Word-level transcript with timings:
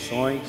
corações 0.00 0.42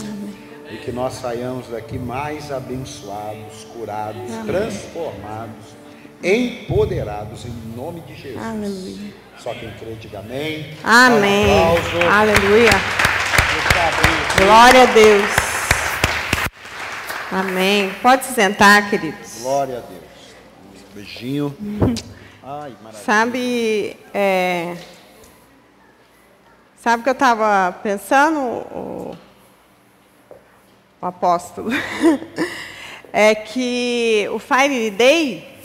e 0.70 0.78
que 0.78 0.92
nós 0.92 1.16
saiamos 1.16 1.68
daqui 1.68 2.00
mais 2.00 2.52
abençoados, 2.52 3.66
curados, 3.74 4.22
transformados, 4.46 5.76
empoderados 6.24 7.46
em 7.46 7.76
nome 7.76 8.00
de 8.02 8.16
Jesus. 8.16 8.44
Aleluia. 8.44 9.14
Só 9.38 9.54
quem 9.54 9.72
crê, 9.72 9.96
diga 9.96 10.20
amém. 10.20 10.74
Amém. 10.84 11.48
Um 11.48 11.74
aplauso. 11.74 11.90
Glória 12.00 12.34
Glória 14.38 14.84
a 14.84 14.86
Deus. 14.86 15.30
Amém. 17.32 17.92
Pode 18.02 18.26
se 18.26 18.34
sentar, 18.34 18.90
queridos. 18.90 19.40
Glória 19.42 19.78
a 19.78 19.82
Deus. 19.82 20.02
Um 20.92 20.96
beijinho. 20.96 21.58
Ai, 22.44 22.74
maravilha. 22.82 23.04
Sabe, 23.06 23.98
é, 24.14 24.76
sabe 26.78 27.02
o 27.02 27.04
que 27.04 27.10
eu 27.10 27.14
estava 27.14 27.72
pensando, 27.84 29.18
o, 31.02 31.06
apóstolo? 31.06 31.70
é 33.12 33.34
que 33.34 34.28
o 34.32 34.40
Fire 34.40 34.92
Day 34.92 35.60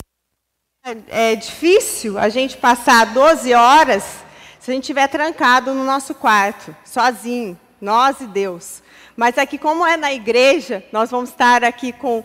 é, 0.84 1.32
é 1.32 1.36
difícil 1.36 2.18
a 2.18 2.28
gente 2.28 2.56
passar 2.56 3.06
12 3.12 3.52
horas 3.54 4.24
se 4.58 4.70
a 4.70 4.74
gente 4.74 4.84
estiver 4.84 5.06
trancado 5.08 5.72
no 5.72 5.84
nosso 5.84 6.14
quarto, 6.14 6.74
sozinho, 6.84 7.58
nós 7.80 8.20
e 8.20 8.26
Deus. 8.26 8.82
Mas 9.16 9.38
aqui, 9.38 9.58
como 9.58 9.86
é 9.86 9.96
na 9.96 10.12
igreja, 10.12 10.84
nós 10.90 11.10
vamos 11.10 11.30
estar 11.30 11.62
aqui 11.62 11.92
com 11.92 12.24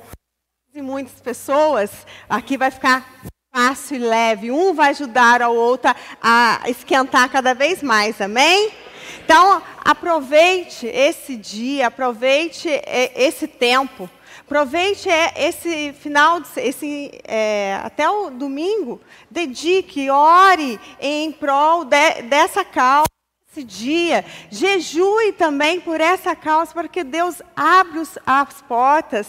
muitas 0.75 1.21
pessoas, 1.21 1.91
aqui 2.29 2.57
vai 2.57 2.71
ficar 2.71 3.05
fácil 3.53 3.97
e 3.97 3.99
leve. 3.99 4.51
Um 4.51 4.73
vai 4.73 4.89
ajudar 4.89 5.41
ao 5.41 5.55
outro 5.55 5.93
a 6.21 6.61
esquentar 6.67 7.29
cada 7.29 7.53
vez 7.53 7.83
mais, 7.83 8.19
amém? 8.19 8.71
Então, 9.23 9.61
aproveite 9.83 10.87
esse 10.87 11.35
dia, 11.35 11.87
aproveite 11.87 12.69
é, 12.69 13.11
esse 13.15 13.47
tempo, 13.47 14.09
aproveite 14.41 15.09
é, 15.09 15.33
esse 15.37 15.93
final, 15.93 16.41
esse, 16.57 17.11
é, 17.23 17.79
até 17.83 18.09
o 18.09 18.29
domingo, 18.29 18.99
dedique, 19.29 20.09
ore 20.09 20.79
em 20.99 21.31
prol 21.31 21.85
de, 21.85 22.21
dessa 22.23 22.63
causa 22.63 23.11
esse 23.51 23.65
dia, 23.65 24.23
jejue 24.49 25.33
também 25.37 25.81
por 25.81 25.99
essa 25.99 26.33
causa, 26.33 26.71
porque 26.73 27.03
Deus 27.03 27.41
abre 27.53 28.01
as 28.25 28.61
portas. 28.61 29.27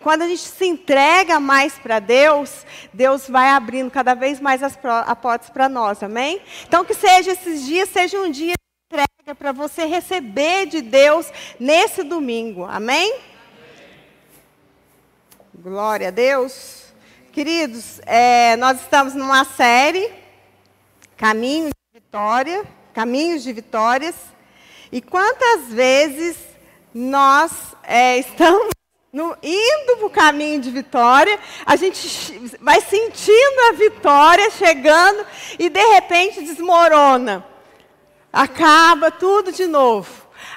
Quando 0.00 0.22
a 0.22 0.26
gente 0.26 0.40
se 0.40 0.64
entrega 0.64 1.38
mais 1.38 1.74
para 1.74 1.98
Deus, 1.98 2.64
Deus 2.94 3.28
vai 3.28 3.50
abrindo 3.50 3.90
cada 3.90 4.14
vez 4.14 4.40
mais 4.40 4.62
as, 4.62 4.78
as 4.82 5.18
portas 5.18 5.50
para 5.50 5.68
nós, 5.68 6.02
amém? 6.02 6.40
Então 6.66 6.82
que 6.82 6.94
seja 6.94 7.32
esses 7.32 7.66
dias, 7.66 7.90
seja 7.90 8.18
um 8.18 8.30
dia 8.30 8.57
entrega 8.90 9.34
para 9.38 9.52
você 9.52 9.84
receber 9.84 10.66
de 10.66 10.80
Deus 10.80 11.30
nesse 11.60 12.02
domingo, 12.02 12.64
amém? 12.64 13.20
Glória 15.54 16.08
a 16.08 16.10
Deus. 16.10 16.86
Queridos, 17.30 18.00
é, 18.06 18.56
nós 18.56 18.80
estamos 18.80 19.14
numa 19.14 19.44
série, 19.44 20.10
Caminho 21.16 21.68
de 21.68 22.00
Vitória 22.00 22.78
caminhos 22.98 23.44
de 23.44 23.52
vitórias. 23.52 24.16
E 24.90 25.00
quantas 25.00 25.68
vezes 25.68 26.36
nós 26.92 27.52
é, 27.84 28.18
estamos 28.18 28.70
no, 29.12 29.36
indo 29.40 29.96
para 29.98 30.06
o 30.06 30.10
caminho 30.10 30.60
de 30.60 30.68
vitória, 30.70 31.38
a 31.64 31.76
gente 31.76 32.56
vai 32.60 32.80
sentindo 32.80 33.60
a 33.68 33.72
vitória 33.72 34.50
chegando 34.50 35.24
e 35.58 35.68
de 35.68 35.80
repente 35.94 36.42
desmorona. 36.42 37.46
Acaba 38.38 39.10
tudo 39.10 39.50
de 39.50 39.66
novo. 39.66 40.08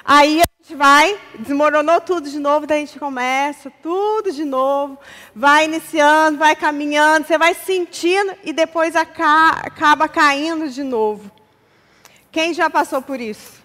Aí 0.04 0.40
a 0.40 0.44
gente 0.62 0.76
vai, 0.76 1.20
desmoronou 1.40 2.00
tudo 2.00 2.30
de 2.30 2.38
novo, 2.38 2.64
daí 2.64 2.84
a 2.84 2.86
gente 2.86 2.96
começa 2.96 3.72
tudo 3.82 4.30
de 4.30 4.44
novo, 4.44 4.96
vai 5.34 5.64
iniciando, 5.64 6.38
vai 6.38 6.54
caminhando, 6.54 7.26
você 7.26 7.36
vai 7.36 7.54
sentindo 7.54 8.36
e 8.44 8.52
depois 8.52 8.94
acaba 8.94 10.08
caindo 10.08 10.68
de 10.68 10.84
novo. 10.84 11.28
Quem 12.30 12.54
já 12.54 12.70
passou 12.70 13.02
por 13.02 13.20
isso? 13.20 13.60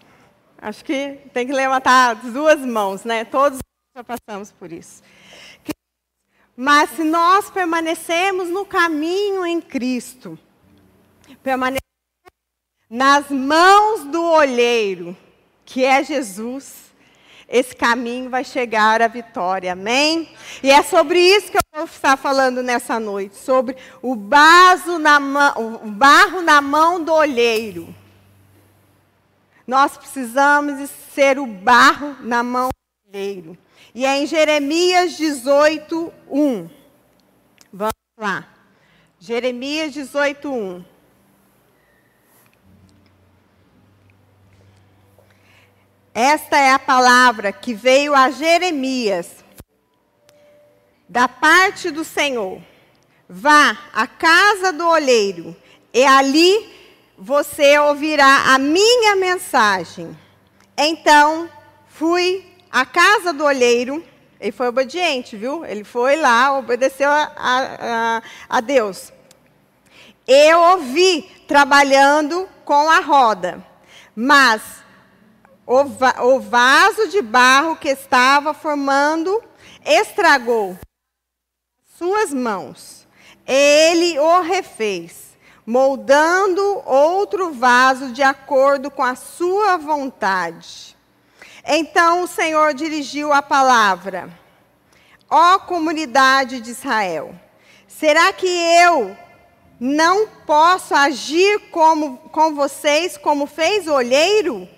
Acho 0.60 0.84
que 0.84 1.20
tem 1.32 1.46
que 1.46 1.54
levantar 1.54 2.18
as 2.18 2.34
duas 2.34 2.60
mãos, 2.60 3.04
né? 3.04 3.24
Todos 3.24 3.60
já 3.96 4.04
passamos 4.04 4.52
por 4.52 4.72
isso. 4.72 5.04
Mas 6.56 6.90
se 6.90 7.04
nós 7.04 7.52
permanecemos 7.52 8.50
no 8.50 8.66
caminho 8.66 9.46
em 9.46 9.62
Cristo, 9.62 10.40
permanecemos 11.44 11.87
nas 12.90 13.30
mãos 13.30 14.06
do 14.06 14.24
olheiro, 14.24 15.16
que 15.66 15.84
é 15.84 16.04
Jesus, 16.04 16.88
esse 17.48 17.76
caminho 17.76 18.30
vai 18.30 18.44
chegar 18.44 19.02
à 19.02 19.08
vitória, 19.08 19.72
amém? 19.74 20.30
E 20.62 20.72
é 20.72 20.82
sobre 20.84 21.20
isso 21.20 21.52
que 21.52 21.58
eu 21.58 21.62
vou 21.74 21.86
estar 21.86 22.18
falando 22.18 22.62
nessa 22.62 23.00
noite, 23.00 23.36
sobre 23.36 23.76
o, 24.02 24.12
o 24.12 24.16
barro 24.16 25.00
na 25.00 26.62
mão 26.62 27.04
do 27.04 27.14
olheiro. 27.14 27.94
Nós 29.66 29.98
precisamos 29.98 30.90
ser 31.14 31.40
o 31.40 31.46
barro 31.46 32.16
na 32.22 32.44
mão 32.44 32.70
do 32.70 33.10
oleiro. 33.10 33.58
E 33.94 34.06
é 34.06 34.18
em 34.22 34.26
Jeremias 34.26 35.18
18, 35.18 36.14
1. 36.30 36.70
Vamos 37.74 37.94
lá. 38.18 38.48
Jeremias 39.20 39.94
18, 39.94 40.50
1. 40.50 40.97
Esta 46.20 46.58
é 46.58 46.72
a 46.72 46.80
palavra 46.80 47.52
que 47.52 47.76
veio 47.76 48.16
a 48.16 48.32
Jeremias, 48.32 49.46
da 51.08 51.28
parte 51.28 51.92
do 51.92 52.04
Senhor. 52.04 52.60
Vá 53.30 53.78
à 53.94 54.08
casa 54.08 54.74
do 54.74 54.88
olheiro, 54.88 55.56
e 55.94 56.04
ali 56.04 56.74
você 57.16 57.78
ouvirá 57.78 58.46
a 58.48 58.58
minha 58.58 59.16
mensagem. 59.16 60.18
Então, 60.76 61.48
fui 61.88 62.52
à 62.72 62.84
casa 62.84 63.32
do 63.32 63.44
olheiro, 63.44 64.04
ele 64.40 64.52
foi 64.52 64.70
obediente, 64.70 65.38
viu? 65.38 65.64
Ele 65.64 65.84
foi 65.84 66.16
lá, 66.16 66.58
obedeceu 66.58 67.12
a, 67.12 67.32
a, 67.38 68.22
a 68.50 68.60
Deus. 68.60 69.14
Eu 70.28 70.60
ouvi 70.62 71.22
trabalhando 71.48 72.50
com 72.66 72.90
a 72.90 73.02
roda, 73.02 73.64
mas 74.16 74.87
o, 75.68 75.84
va 75.84 76.24
o 76.24 76.40
vaso 76.40 77.10
de 77.10 77.22
barro 77.22 77.76
que 77.76 77.90
estava 77.90 78.54
formando 78.54 79.44
estragou 79.86 80.80
suas 81.98 82.34
mãos. 82.34 83.06
Ele 83.46 84.18
o 84.18 84.42
refez 84.42 85.28
moldando 85.66 86.62
outro 86.86 87.52
vaso 87.52 88.14
de 88.14 88.24
acordo 88.24 88.90
com 88.90 89.04
a 89.04 89.16
sua 89.16 89.76
vontade. 89.76 90.96
Então 91.66 92.24
o 92.24 92.28
Senhor 92.28 92.74
dirigiu 92.74 93.34
a 93.34 93.42
palavra: 93.42 94.30
Ó 95.30 95.60
comunidade 95.60 96.62
de 96.62 96.72
Israel, 96.72 97.36
será 97.88 98.32
que 98.32 98.48
eu 98.48 99.16
não 99.80 100.28
posso 100.46 100.96
agir 100.96 101.70
como, 101.72 102.18
com 102.32 102.56
vocês 102.56 103.18
como 103.18 103.46
fez 103.46 103.86
o 103.88 103.94
olheiro? 103.94 104.77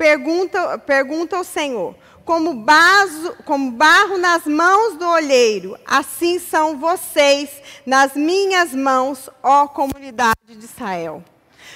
Pergunta, 0.00 0.78
pergunta 0.78 1.38
o 1.38 1.44
Senhor 1.44 1.94
como, 2.24 2.54
baso, 2.54 3.36
como 3.44 3.70
barro 3.72 4.16
nas 4.16 4.46
mãos 4.46 4.96
do 4.96 5.06
olheiro, 5.06 5.78
assim 5.84 6.38
são 6.38 6.78
vocês 6.78 7.50
nas 7.84 8.14
minhas 8.14 8.72
mãos, 8.72 9.28
ó 9.42 9.68
comunidade 9.68 10.56
de 10.56 10.64
Israel. 10.64 11.22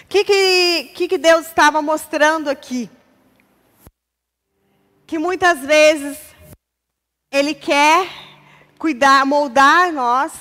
O 0.04 0.06
que, 0.08 0.24
que, 0.24 1.06
que 1.06 1.18
Deus 1.18 1.48
estava 1.48 1.82
mostrando 1.82 2.48
aqui? 2.48 2.88
Que 5.06 5.18
muitas 5.18 5.58
vezes 5.58 6.16
Ele 7.30 7.52
quer 7.52 8.08
cuidar, 8.78 9.26
moldar 9.26 9.92
nós, 9.92 10.32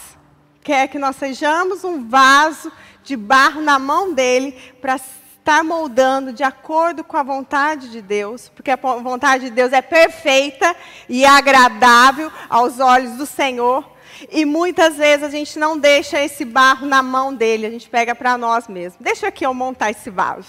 quer 0.61 0.87
que 0.87 0.97
nós 0.97 1.17
sejamos 1.17 1.83
um 1.83 2.07
vaso 2.07 2.71
de 3.03 3.17
barro 3.17 3.61
na 3.61 3.77
mão 3.77 4.13
dele 4.13 4.53
para 4.79 4.97
estar 5.43 5.61
moldando 5.61 6.31
de 6.31 6.41
acordo 6.41 7.03
com 7.03 7.17
a 7.17 7.23
vontade 7.23 7.89
de 7.89 8.01
Deus, 8.01 8.47
porque 8.55 8.71
a 8.71 8.77
vontade 8.77 9.45
de 9.45 9.51
Deus 9.51 9.73
é 9.73 9.81
perfeita 9.81 10.73
e 11.09 11.25
agradável 11.25 12.31
aos 12.49 12.79
olhos 12.79 13.17
do 13.17 13.25
Senhor. 13.25 13.91
E 14.31 14.45
muitas 14.45 14.95
vezes 14.95 15.21
a 15.21 15.29
gente 15.29 15.59
não 15.59 15.77
deixa 15.77 16.17
esse 16.23 16.45
barro 16.45 16.87
na 16.87 17.03
mão 17.03 17.33
dele, 17.33 17.65
a 17.65 17.69
gente 17.69 17.89
pega 17.89 18.15
para 18.15 18.37
nós 18.37 18.69
mesmos. 18.69 19.01
Deixa 19.01 19.27
aqui 19.27 19.45
eu 19.45 19.53
montar 19.53 19.91
esse 19.91 20.09
vaso. 20.09 20.47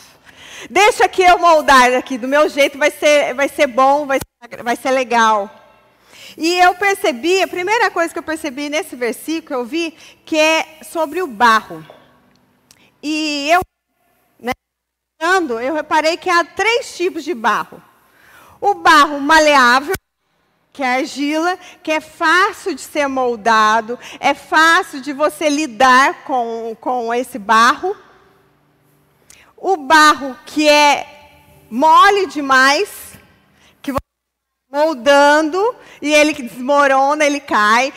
Deixa 0.70 1.06
aqui 1.06 1.22
eu 1.22 1.40
moldar 1.40 1.92
aqui, 1.94 2.16
do 2.16 2.28
meu 2.28 2.48
jeito 2.48 2.78
vai 2.78 2.92
ser, 2.92 3.34
vai 3.34 3.48
ser 3.48 3.66
bom, 3.66 4.06
vai 4.06 4.18
ser, 4.18 4.62
vai 4.62 4.76
ser 4.76 4.92
legal. 4.92 5.50
E 6.38 6.56
eu 6.60 6.72
percebi, 6.76 7.42
a 7.42 7.48
primeira 7.48 7.90
coisa 7.90 8.12
que 8.12 8.18
eu 8.18 8.22
percebi 8.22 8.68
nesse 8.68 8.94
versículo, 8.94 9.58
eu 9.58 9.64
vi 9.64 9.92
que 10.24 10.38
é 10.38 10.78
sobre 10.84 11.20
o 11.20 11.26
barro. 11.26 11.84
E 13.02 13.50
eu 13.50 13.60
eu 15.60 15.74
reparei 15.74 16.16
que 16.16 16.28
há 16.28 16.44
três 16.44 16.96
tipos 16.96 17.24
de 17.24 17.34
barro. 17.34 17.82
O 18.60 18.74
barro 18.74 19.20
maleável, 19.20 19.94
que 20.72 20.82
é 20.82 20.96
argila, 20.96 21.58
que 21.82 21.92
é 21.92 22.00
fácil 22.00 22.74
de 22.74 22.80
ser 22.80 23.06
moldado, 23.08 23.98
é 24.20 24.34
fácil 24.34 25.00
de 25.00 25.12
você 25.12 25.48
lidar 25.48 26.24
com, 26.24 26.76
com 26.80 27.12
esse 27.12 27.38
barro. 27.38 27.96
O 29.56 29.76
barro 29.76 30.36
que 30.44 30.68
é 30.68 31.06
mole 31.70 32.26
demais, 32.26 33.18
que 33.80 33.92
você 33.92 33.98
moldando 34.70 35.74
e 36.02 36.12
ele 36.12 36.32
desmorona, 36.34 37.24
ele 37.24 37.40
cai. 37.40 37.92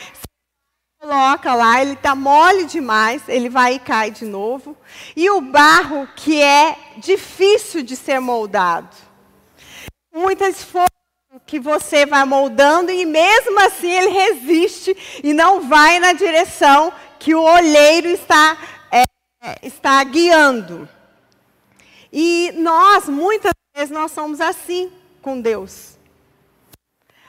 Coloca 1.00 1.54
lá, 1.54 1.80
ele 1.80 1.92
está 1.92 2.14
mole 2.14 2.64
demais, 2.64 3.22
ele 3.28 3.48
vai 3.48 3.74
e 3.74 3.78
cai 3.78 4.10
de 4.10 4.24
novo. 4.24 4.76
E 5.14 5.30
o 5.30 5.40
barro 5.40 6.08
que 6.16 6.42
é 6.42 6.76
difícil 6.96 7.82
de 7.82 7.94
ser 7.94 8.18
moldado. 8.18 8.96
Muitas 10.12 10.64
forças 10.64 10.88
que 11.46 11.60
você 11.60 12.04
vai 12.04 12.24
moldando 12.24 12.90
e 12.90 13.06
mesmo 13.06 13.60
assim 13.60 13.90
ele 13.90 14.10
resiste 14.10 14.96
e 15.22 15.32
não 15.32 15.68
vai 15.68 16.00
na 16.00 16.12
direção 16.12 16.92
que 17.18 17.32
o 17.32 17.42
olheiro 17.42 18.08
está, 18.08 18.58
é, 18.90 19.04
está 19.62 20.02
guiando. 20.02 20.88
E 22.12 22.52
nós, 22.56 23.08
muitas 23.08 23.52
vezes, 23.76 23.90
nós 23.90 24.10
somos 24.10 24.40
assim 24.40 24.90
com 25.22 25.40
Deus. 25.40 25.96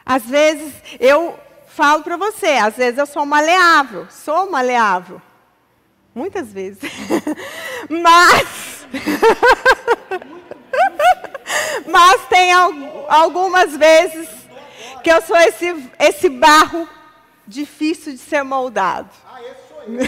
Às 0.04 0.24
vezes, 0.24 0.74
eu 1.00 1.38
falo 1.79 2.03
para 2.03 2.17
você, 2.17 2.47
às 2.47 2.75
vezes 2.75 2.97
eu 2.97 3.05
sou 3.05 3.25
maleável, 3.25 4.05
sou 4.09 4.51
maleável. 4.51 5.21
Muitas 6.13 6.51
vezes. 6.51 6.81
Mas. 7.89 8.85
Mas 11.87 12.27
tem 12.27 12.51
algumas 13.07 13.77
vezes 13.77 14.27
que 15.01 15.09
eu 15.09 15.21
sou 15.21 15.37
esse, 15.37 15.89
esse 15.97 16.27
barro 16.27 16.85
difícil 17.47 18.11
de 18.11 18.17
ser 18.17 18.43
moldado. 18.43 19.09
Ah, 19.25 19.41
esse 19.41 19.69
sou 19.69 19.81
eu. 19.83 19.99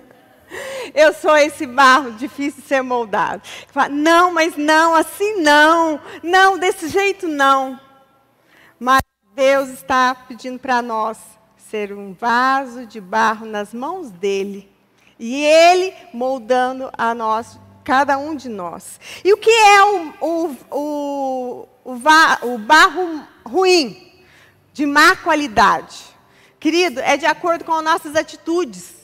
eu 1.08 1.12
sou 1.12 1.36
esse 1.36 1.66
barro 1.66 2.12
difícil 2.12 2.62
de 2.62 2.68
ser 2.68 2.80
moldado. 2.80 3.42
Fala, 3.70 3.90
não, 3.90 4.32
mas 4.32 4.56
não, 4.56 4.94
assim 4.94 5.42
não. 5.42 6.00
Não, 6.22 6.56
desse 6.58 6.88
jeito 6.88 7.28
não. 7.28 7.78
Mas 8.80 9.02
Deus 9.36 9.68
está 9.68 10.14
pedindo 10.14 10.58
para 10.58 10.80
nós 10.80 11.18
ser 11.58 11.92
um 11.92 12.14
vaso 12.14 12.86
de 12.86 12.98
barro 13.02 13.44
nas 13.44 13.74
mãos 13.74 14.10
dele. 14.10 14.74
E 15.18 15.44
ele 15.44 15.94
moldando 16.10 16.90
a 16.96 17.14
nós 17.14 17.60
cada 17.84 18.16
um 18.16 18.34
de 18.34 18.48
nós. 18.48 18.98
E 19.22 19.34
o 19.34 19.36
que 19.36 19.50
é 19.50 19.84
o, 19.84 20.14
o, 20.20 20.56
o, 20.70 21.68
o, 21.84 22.54
o 22.54 22.58
barro 22.58 23.28
ruim, 23.44 24.24
de 24.72 24.86
má 24.86 25.14
qualidade? 25.14 26.02
Querido, 26.58 27.00
é 27.00 27.18
de 27.18 27.26
acordo 27.26 27.62
com 27.62 27.72
as 27.72 27.84
nossas 27.84 28.16
atitudes. 28.16 28.94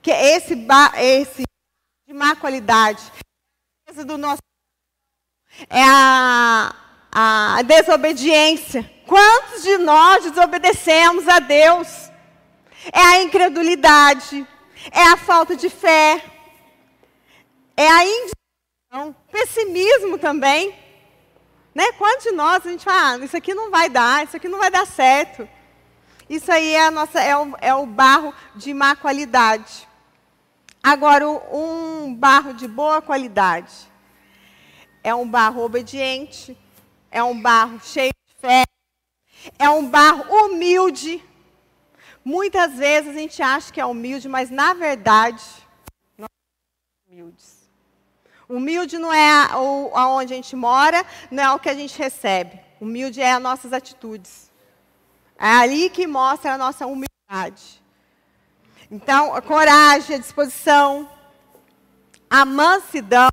Que 0.00 0.10
é 0.10 0.34
esse, 0.34 0.54
esse 0.96 1.42
de 2.08 2.14
má 2.14 2.34
qualidade 2.34 3.02
do 4.06 4.16
nosso 4.16 4.40
é 5.68 5.82
a, 5.84 6.74
a 7.12 7.62
desobediência. 7.62 8.90
Quantos 9.06 9.62
de 9.62 9.78
nós 9.78 10.24
desobedecemos 10.24 11.28
a 11.28 11.38
Deus? 11.38 12.10
É 12.92 13.00
a 13.00 13.22
incredulidade, 13.22 14.46
é 14.90 15.02
a 15.04 15.16
falta 15.16 15.54
de 15.54 15.70
fé, 15.70 16.24
é 17.76 17.88
a 17.88 18.04
indignação, 18.04 19.16
pessimismo 19.30 20.18
também. 20.18 20.74
Né? 21.74 21.92
Quantos 21.92 22.24
de 22.24 22.32
nós 22.32 22.66
a 22.66 22.70
gente 22.70 22.84
fala, 22.84 23.12
ah, 23.12 23.24
isso 23.24 23.36
aqui 23.36 23.54
não 23.54 23.70
vai 23.70 23.88
dar, 23.88 24.24
isso 24.24 24.36
aqui 24.36 24.48
não 24.48 24.58
vai 24.58 24.70
dar 24.70 24.86
certo. 24.86 25.48
Isso 26.28 26.50
aí 26.50 26.74
é, 26.74 26.90
nossa, 26.90 27.20
é, 27.20 27.36
o, 27.36 27.54
é 27.60 27.74
o 27.74 27.86
barro 27.86 28.34
de 28.54 28.72
má 28.74 28.96
qualidade. 28.96 29.88
Agora, 30.82 31.28
um 31.28 32.14
barro 32.14 32.54
de 32.54 32.66
boa 32.66 33.00
qualidade 33.00 33.72
é 35.04 35.14
um 35.14 35.28
barro 35.28 35.62
obediente, 35.62 36.56
é 37.10 37.22
um 37.22 37.40
barro 37.40 37.80
cheio 37.80 38.10
de 38.10 38.34
fé, 38.40 38.64
é 39.58 39.68
um 39.68 39.88
barro 39.88 40.24
humilde. 40.30 41.22
Muitas 42.24 42.74
vezes 42.74 43.10
a 43.10 43.18
gente 43.18 43.42
acha 43.42 43.72
que 43.72 43.80
é 43.80 43.86
humilde, 43.86 44.28
mas 44.28 44.50
na 44.50 44.74
verdade, 44.74 45.42
nós 46.16 46.28
somos 46.28 47.08
humildes. 47.08 47.62
Humilde 48.48 48.98
não 48.98 49.12
é 49.12 49.48
aonde 49.94 50.34
a 50.34 50.36
gente 50.36 50.54
mora, 50.54 51.04
não 51.30 51.42
é 51.42 51.52
o 51.52 51.58
que 51.58 51.68
a 51.68 51.74
gente 51.74 51.98
recebe. 51.98 52.60
Humilde 52.80 53.20
é 53.20 53.32
as 53.32 53.42
nossas 53.42 53.72
atitudes. 53.72 54.50
É 55.38 55.48
ali 55.48 55.88
que 55.90 56.06
mostra 56.06 56.54
a 56.54 56.58
nossa 56.58 56.86
humildade. 56.86 57.82
Então, 58.90 59.34
a 59.34 59.40
coragem, 59.40 60.16
a 60.16 60.18
disposição, 60.18 61.08
a 62.28 62.44
mansidão, 62.44 63.31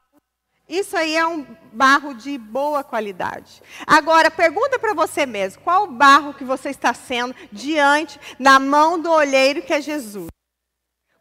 isso 0.69 0.95
aí 0.95 1.16
é 1.16 1.25
um 1.25 1.45
barro 1.74 2.13
de 2.13 2.38
boa 2.38 2.83
qualidade. 2.83 3.62
Agora, 3.88 4.30
pergunta 4.30 4.77
para 4.77 4.94
você 4.94 5.25
mesmo: 5.25 5.63
qual 5.63 5.86
o 5.86 5.92
barro 5.92 6.33
que 6.33 6.44
você 6.44 6.69
está 6.69 6.94
sendo 6.94 7.36
diante, 7.51 8.19
na 8.38 8.60
mão 8.60 9.00
do 9.00 9.10
olheiro 9.10 9.63
que 9.63 9.74
é 9.74 9.81
Jesus? 9.81 10.27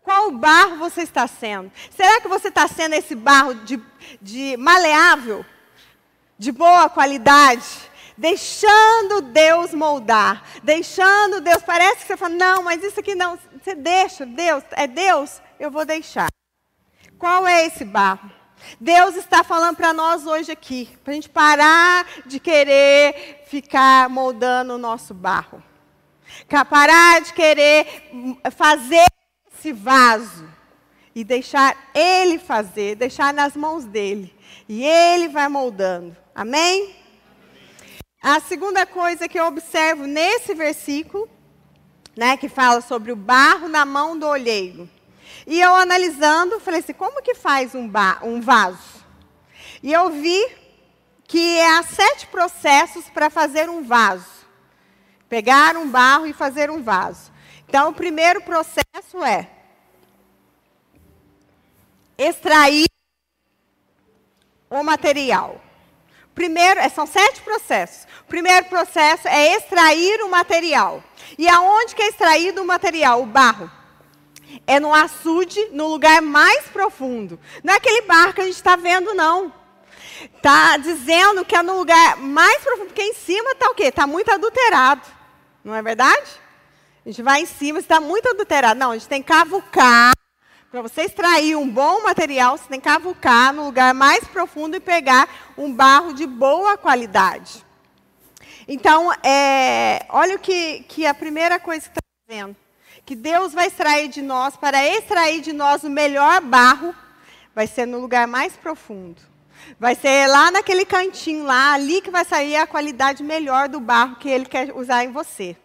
Qual 0.02 0.30
barro 0.30 0.76
você 0.76 1.02
está 1.02 1.26
sendo? 1.26 1.72
Será 1.90 2.20
que 2.20 2.28
você 2.28 2.48
está 2.48 2.68
sendo 2.68 2.94
esse 2.94 3.14
barro 3.14 3.54
de, 3.54 3.82
de 4.20 4.56
maleável, 4.58 5.44
de 6.38 6.52
boa 6.52 6.88
qualidade? 6.90 7.66
Deixando 8.16 9.20
Deus 9.20 9.72
moldar, 9.72 10.42
deixando 10.62 11.40
Deus. 11.40 11.62
Parece 11.62 11.98
que 12.02 12.06
você 12.06 12.16
fala, 12.16 12.34
não, 12.34 12.62
mas 12.62 12.82
isso 12.82 12.98
aqui 13.00 13.14
não. 13.14 13.38
Você 13.62 13.74
deixa, 13.74 14.26
Deus, 14.26 14.64
é 14.72 14.86
Deus, 14.86 15.40
eu 15.58 15.70
vou 15.70 15.84
deixar. 15.84 16.28
Qual 17.18 17.46
é 17.46 17.66
esse 17.66 17.84
barro? 17.84 18.37
Deus 18.80 19.16
está 19.16 19.42
falando 19.42 19.76
para 19.76 19.92
nós 19.92 20.26
hoje 20.26 20.52
aqui, 20.52 20.88
para 21.02 21.12
a 21.12 21.14
gente 21.14 21.28
parar 21.28 22.06
de 22.26 22.38
querer 22.38 23.44
ficar 23.46 24.08
moldando 24.08 24.74
o 24.74 24.78
nosso 24.78 25.14
barro. 25.14 25.62
Parar 26.68 27.20
de 27.20 27.32
querer 27.32 28.10
fazer 28.56 29.06
esse 29.52 29.72
vaso 29.72 30.48
e 31.14 31.24
deixar 31.24 31.76
Ele 31.94 32.38
fazer, 32.38 32.94
deixar 32.94 33.32
nas 33.32 33.56
mãos 33.56 33.84
dele. 33.84 34.34
E 34.68 34.84
Ele 34.84 35.28
vai 35.28 35.48
moldando. 35.48 36.16
Amém? 36.34 36.94
A 38.22 38.40
segunda 38.40 38.84
coisa 38.84 39.28
que 39.28 39.38
eu 39.38 39.46
observo 39.46 40.06
nesse 40.06 40.54
versículo, 40.54 41.28
né, 42.16 42.36
que 42.36 42.48
fala 42.48 42.80
sobre 42.80 43.12
o 43.12 43.16
barro 43.16 43.68
na 43.68 43.84
mão 43.84 44.18
do 44.18 44.26
olheiro. 44.26 44.88
E 45.50 45.58
eu 45.62 45.74
analisando, 45.74 46.60
falei 46.60 46.80
assim, 46.80 46.92
como 46.92 47.22
que 47.22 47.34
faz 47.34 47.74
um, 47.74 47.90
um 48.22 48.38
vaso? 48.38 49.02
E 49.82 49.90
eu 49.90 50.10
vi 50.10 50.46
que 51.26 51.58
há 51.62 51.82
sete 51.84 52.26
processos 52.26 53.08
para 53.08 53.30
fazer 53.30 53.70
um 53.70 53.82
vaso. 53.82 54.26
Pegar 55.26 55.74
um 55.74 55.88
barro 55.88 56.26
e 56.26 56.34
fazer 56.34 56.70
um 56.70 56.82
vaso. 56.82 57.32
Então, 57.66 57.88
o 57.88 57.94
primeiro 57.94 58.42
processo 58.42 59.24
é 59.24 59.48
extrair 62.18 62.90
o 64.68 64.82
material. 64.82 65.58
Primeiro, 66.34 66.78
é, 66.78 66.90
são 66.90 67.06
sete 67.06 67.40
processos. 67.40 68.06
O 68.20 68.24
primeiro 68.24 68.66
processo 68.66 69.26
é 69.26 69.56
extrair 69.56 70.20
o 70.20 70.28
material. 70.28 71.02
E 71.38 71.48
aonde 71.48 71.94
que 71.94 72.02
é 72.02 72.08
extraído 72.08 72.60
o 72.60 72.66
material? 72.66 73.22
O 73.22 73.26
barro. 73.26 73.77
É 74.66 74.80
no 74.80 74.92
açude, 74.94 75.68
no 75.72 75.88
lugar 75.88 76.22
mais 76.22 76.66
profundo. 76.66 77.38
Não 77.62 77.74
é 77.74 77.76
aquele 77.76 78.02
barro 78.02 78.32
que 78.32 78.40
a 78.40 78.44
gente 78.44 78.54
está 78.54 78.76
vendo, 78.76 79.14
não. 79.14 79.52
Está 80.36 80.76
dizendo 80.76 81.44
que 81.44 81.54
é 81.54 81.62
no 81.62 81.78
lugar 81.78 82.16
mais 82.16 82.62
profundo, 82.62 82.86
porque 82.86 83.02
em 83.02 83.14
cima 83.14 83.52
está 83.52 83.70
o 83.70 83.74
quê? 83.74 83.84
Está 83.84 84.06
muito 84.06 84.30
adulterado. 84.30 85.02
Não 85.62 85.74
é 85.74 85.82
verdade? 85.82 86.30
A 87.04 87.08
gente 87.08 87.22
vai 87.22 87.42
em 87.42 87.46
cima, 87.46 87.78
está 87.78 88.00
muito 88.00 88.28
adulterado. 88.28 88.78
Não, 88.78 88.90
a 88.90 88.94
gente 88.94 89.08
tem 89.08 89.22
que 89.22 89.28
cavucar. 89.28 90.12
Para 90.70 90.82
você 90.82 91.02
extrair 91.02 91.56
um 91.56 91.68
bom 91.68 92.02
material, 92.02 92.58
você 92.58 92.64
tem 92.68 92.78
que 92.78 92.88
cavucar 92.88 93.54
no 93.54 93.64
lugar 93.64 93.94
mais 93.94 94.24
profundo 94.24 94.76
e 94.76 94.80
pegar 94.80 95.26
um 95.56 95.72
barro 95.72 96.12
de 96.12 96.26
boa 96.26 96.76
qualidade. 96.76 97.64
Então, 98.66 99.10
é, 99.24 100.04
olha 100.10 100.36
o 100.36 100.38
que, 100.38 100.80
que 100.82 101.06
a 101.06 101.14
primeira 101.14 101.58
coisa 101.58 101.88
que 101.88 101.88
está 101.88 102.00
dizendo. 102.28 102.54
Que 103.08 103.16
Deus 103.16 103.54
vai 103.54 103.68
extrair 103.68 104.08
de 104.08 104.20
nós, 104.20 104.54
para 104.54 104.86
extrair 104.86 105.40
de 105.40 105.50
nós 105.50 105.82
o 105.82 105.88
melhor 105.88 106.42
barro, 106.42 106.94
vai 107.54 107.66
ser 107.66 107.86
no 107.86 107.98
lugar 107.98 108.26
mais 108.26 108.54
profundo. 108.54 109.22
Vai 109.80 109.94
ser 109.94 110.26
lá 110.26 110.50
naquele 110.50 110.84
cantinho 110.84 111.42
lá, 111.44 111.72
ali 111.72 112.02
que 112.02 112.10
vai 112.10 112.22
sair 112.22 112.56
a 112.56 112.66
qualidade 112.66 113.22
melhor 113.22 113.66
do 113.66 113.80
barro 113.80 114.16
que 114.16 114.28
Ele 114.28 114.44
quer 114.44 114.76
usar 114.76 115.04
em 115.04 115.10
você. 115.10 115.56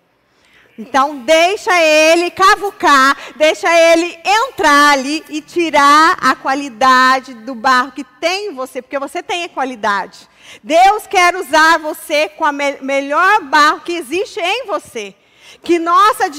Então 0.80 1.18
deixa 1.18 1.70
ele 1.82 2.32
cavucar, 2.32 3.18
deixa 3.36 3.68
ele 3.78 4.18
entrar 4.24 4.94
ali 4.94 5.22
e 5.28 5.42
tirar 5.42 6.18
a 6.22 6.38
qualidade 6.38 7.34
do 7.34 7.54
barro 7.54 7.92
que 7.92 8.06
tem 8.06 8.52
em 8.52 8.54
você, 8.54 8.82
porque 8.82 8.98
você 8.98 9.22
tem 9.22 9.44
a 9.44 9.50
qualidade. 9.50 10.30
Deus 10.64 11.06
quer 11.08 11.36
usar 11.36 11.78
você 11.78 12.30
com 12.30 12.46
a 12.46 12.54
me 12.54 12.78
melhor 12.82 13.42
barro 13.44 13.82
que 13.82 13.92
existe 13.92 14.40
em 14.40 14.66
você. 14.66 15.14
Que 15.62 15.78
nossa 15.78 16.30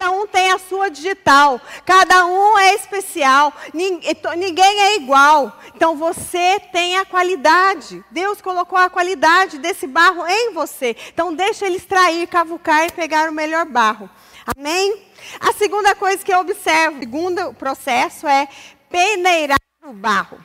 Cada 0.00 0.12
um 0.12 0.26
tem 0.26 0.50
a 0.50 0.58
sua 0.58 0.88
digital, 0.88 1.60
cada 1.84 2.24
um 2.24 2.58
é 2.58 2.74
especial, 2.74 3.52
ninguém 3.74 4.80
é 4.80 4.96
igual. 4.96 5.60
Então 5.76 5.94
você 5.94 6.58
tem 6.72 6.96
a 6.96 7.04
qualidade. 7.04 8.02
Deus 8.10 8.40
colocou 8.40 8.78
a 8.78 8.88
qualidade 8.88 9.58
desse 9.58 9.86
barro 9.86 10.26
em 10.26 10.54
você. 10.54 10.96
Então 11.12 11.34
deixa 11.34 11.66
ele 11.66 11.76
extrair, 11.76 12.26
cavucar 12.28 12.86
e 12.86 12.92
pegar 12.92 13.28
o 13.28 13.34
melhor 13.34 13.66
barro. 13.66 14.08
Amém? 14.56 15.06
A 15.38 15.52
segunda 15.52 15.94
coisa 15.94 16.24
que 16.24 16.32
eu 16.32 16.38
observo, 16.38 16.96
o 16.96 17.00
segundo 17.00 17.52
processo 17.52 18.26
é 18.26 18.48
peneirar 18.88 19.60
o 19.84 19.92
barro. 19.92 20.42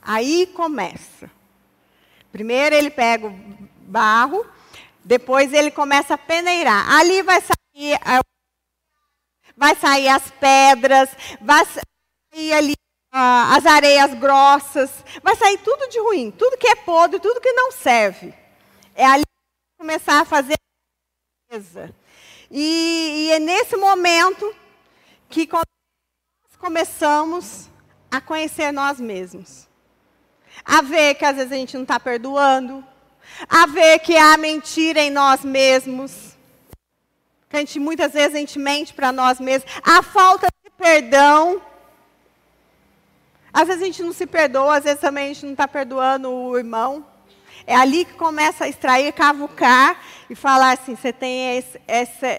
Aí 0.00 0.46
começa. 0.46 1.30
Primeiro 2.32 2.74
ele 2.74 2.88
pega 2.88 3.26
o 3.26 3.34
barro, 3.80 4.46
depois 5.04 5.52
ele 5.52 5.70
começa 5.70 6.14
a 6.14 6.18
peneirar. 6.18 6.90
Ali 6.90 7.22
vai 7.22 7.42
sair 7.42 7.98
vai 9.58 9.74
sair 9.74 10.08
as 10.08 10.30
pedras, 10.30 11.10
vai 11.40 11.66
sair 11.66 12.52
ali 12.52 12.74
ah, 13.10 13.56
as 13.56 13.66
areias 13.66 14.14
grossas, 14.14 14.90
vai 15.22 15.34
sair 15.34 15.58
tudo 15.58 15.88
de 15.88 15.98
ruim, 15.98 16.30
tudo 16.30 16.56
que 16.56 16.68
é 16.68 16.76
podre, 16.76 17.18
tudo 17.18 17.40
que 17.40 17.52
não 17.52 17.72
serve. 17.72 18.32
É 18.94 19.04
ali 19.04 19.24
que 19.24 19.78
começar 19.78 20.20
a 20.20 20.24
fazer 20.24 20.54
limpeza. 21.50 21.92
E, 22.50 23.26
e 23.26 23.32
é 23.32 23.38
nesse 23.40 23.76
momento 23.76 24.54
que 25.28 25.48
nós 25.52 25.64
começamos 26.58 27.68
a 28.10 28.20
conhecer 28.20 28.72
nós 28.72 29.00
mesmos. 29.00 29.66
A 30.64 30.82
ver 30.82 31.16
que 31.16 31.24
às 31.24 31.36
vezes 31.36 31.52
a 31.52 31.56
gente 31.56 31.74
não 31.74 31.82
está 31.82 31.98
perdoando, 31.98 32.84
a 33.48 33.66
ver 33.66 33.98
que 33.98 34.16
há 34.16 34.36
mentira 34.36 35.00
em 35.00 35.10
nós 35.10 35.44
mesmos, 35.44 36.27
que 37.48 37.56
a 37.56 37.60
gente 37.60 37.78
muitas 37.78 38.12
vezes 38.12 38.34
a 38.34 38.38
gente 38.38 38.58
mente 38.58 38.92
para 38.92 39.10
nós 39.10 39.40
mesmos. 39.40 39.70
A 39.82 40.02
falta 40.02 40.46
de 40.64 40.70
perdão. 40.70 41.62
Às 43.52 43.66
vezes 43.66 43.82
a 43.82 43.86
gente 43.86 44.02
não 44.02 44.12
se 44.12 44.26
perdoa, 44.26 44.76
às 44.76 44.84
vezes 44.84 45.00
também 45.00 45.24
a 45.24 45.28
gente 45.28 45.46
não 45.46 45.52
está 45.52 45.66
perdoando 45.66 46.30
o 46.30 46.56
irmão. 46.58 47.04
É 47.66 47.74
ali 47.74 48.04
que 48.04 48.12
começa 48.14 48.64
a 48.64 48.68
extrair, 48.68 49.12
cavucar 49.12 50.00
e 50.28 50.34
falar 50.34 50.72
assim: 50.72 50.94
você 50.94 51.12
tem, 51.12 51.58
esse, 51.58 51.78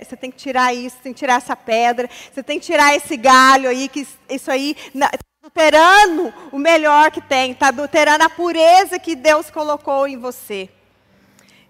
você 0.03 0.15
tem 0.15 0.31
que 0.31 0.37
tirar 0.37 0.73
isso, 0.73 0.97
tem 1.03 1.11
que 1.11 1.19
tirar 1.19 1.35
essa 1.35 1.55
pedra, 1.55 2.09
você 2.31 2.41
tem 2.41 2.59
que 2.59 2.65
tirar 2.65 2.95
esse 2.95 3.17
galho 3.17 3.69
aí, 3.69 3.87
que 3.87 4.07
isso 4.29 4.51
aí 4.51 4.75
está 4.93 5.11
adulterando 5.43 6.33
o 6.51 6.57
melhor 6.57 7.11
que 7.11 7.21
tem, 7.21 7.51
está 7.51 7.67
adulterando 7.67 8.23
a 8.23 8.29
pureza 8.29 8.99
que 8.99 9.15
Deus 9.15 9.49
colocou 9.49 10.07
em 10.07 10.17
você. 10.17 10.69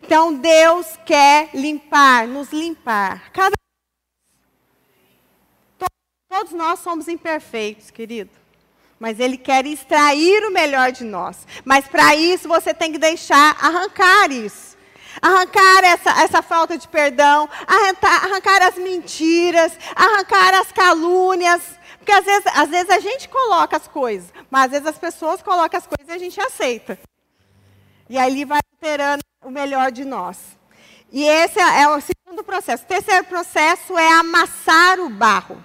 Então 0.02 0.34
Deus 0.34 0.88
quer 1.06 1.50
limpar, 1.54 2.28
nos 2.28 2.52
limpar. 2.52 3.32
Cada 3.32 3.54
Todos 6.30 6.54
nós 6.54 6.80
somos 6.80 7.08
imperfeitos, 7.08 7.90
querido. 7.90 8.30
Mas 9.00 9.20
Ele 9.20 9.36
quer 9.36 9.66
extrair 9.66 10.44
o 10.46 10.52
melhor 10.52 10.92
de 10.92 11.04
nós. 11.04 11.48
Mas 11.66 11.88
para 11.88 12.16
isso 12.16 12.48
você 12.48 12.72
tem 12.72 12.92
que 12.92 13.00
deixar 13.00 13.58
arrancar 13.60 14.32
isso. 14.32 14.78
Arrancar 15.22 15.84
essa, 15.84 16.22
essa 16.22 16.42
falta 16.44 16.78
de 16.78 16.88
perdão, 16.88 17.50
arrancar, 17.66 18.26
arrancar 18.26 18.62
as 18.62 18.76
mentiras, 18.76 19.74
arrancar 19.96 20.54
as 20.54 20.72
calúnias. 20.72 21.62
Porque 21.98 22.12
às 22.12 22.24
vezes, 22.24 22.46
às 22.54 22.70
vezes 22.70 22.90
a 22.92 23.00
gente 23.00 23.28
coloca 23.28 23.76
as 23.78 23.88
coisas, 23.88 24.32
mas 24.52 24.66
às 24.66 24.72
vezes 24.72 24.88
as 24.88 24.98
pessoas 25.00 25.42
colocam 25.42 25.78
as 25.80 25.88
coisas 25.88 26.08
e 26.08 26.16
a 26.16 26.20
gente 26.20 26.40
aceita. 26.40 27.00
E 28.08 28.18
aí 28.18 28.46
vai 28.46 28.60
alterando 28.72 29.24
o 29.44 29.50
melhor 29.50 29.92
de 29.92 30.04
nós. 30.04 30.58
E 31.12 31.24
esse 31.24 31.60
é 31.60 31.88
o 31.88 32.02
segundo 32.02 32.44
processo. 32.44 32.84
O 32.84 32.88
terceiro 32.88 33.26
processo 33.26 33.98
é 33.98 34.12
amassar 34.14 35.00
o 35.00 35.10
barro. 35.10 35.64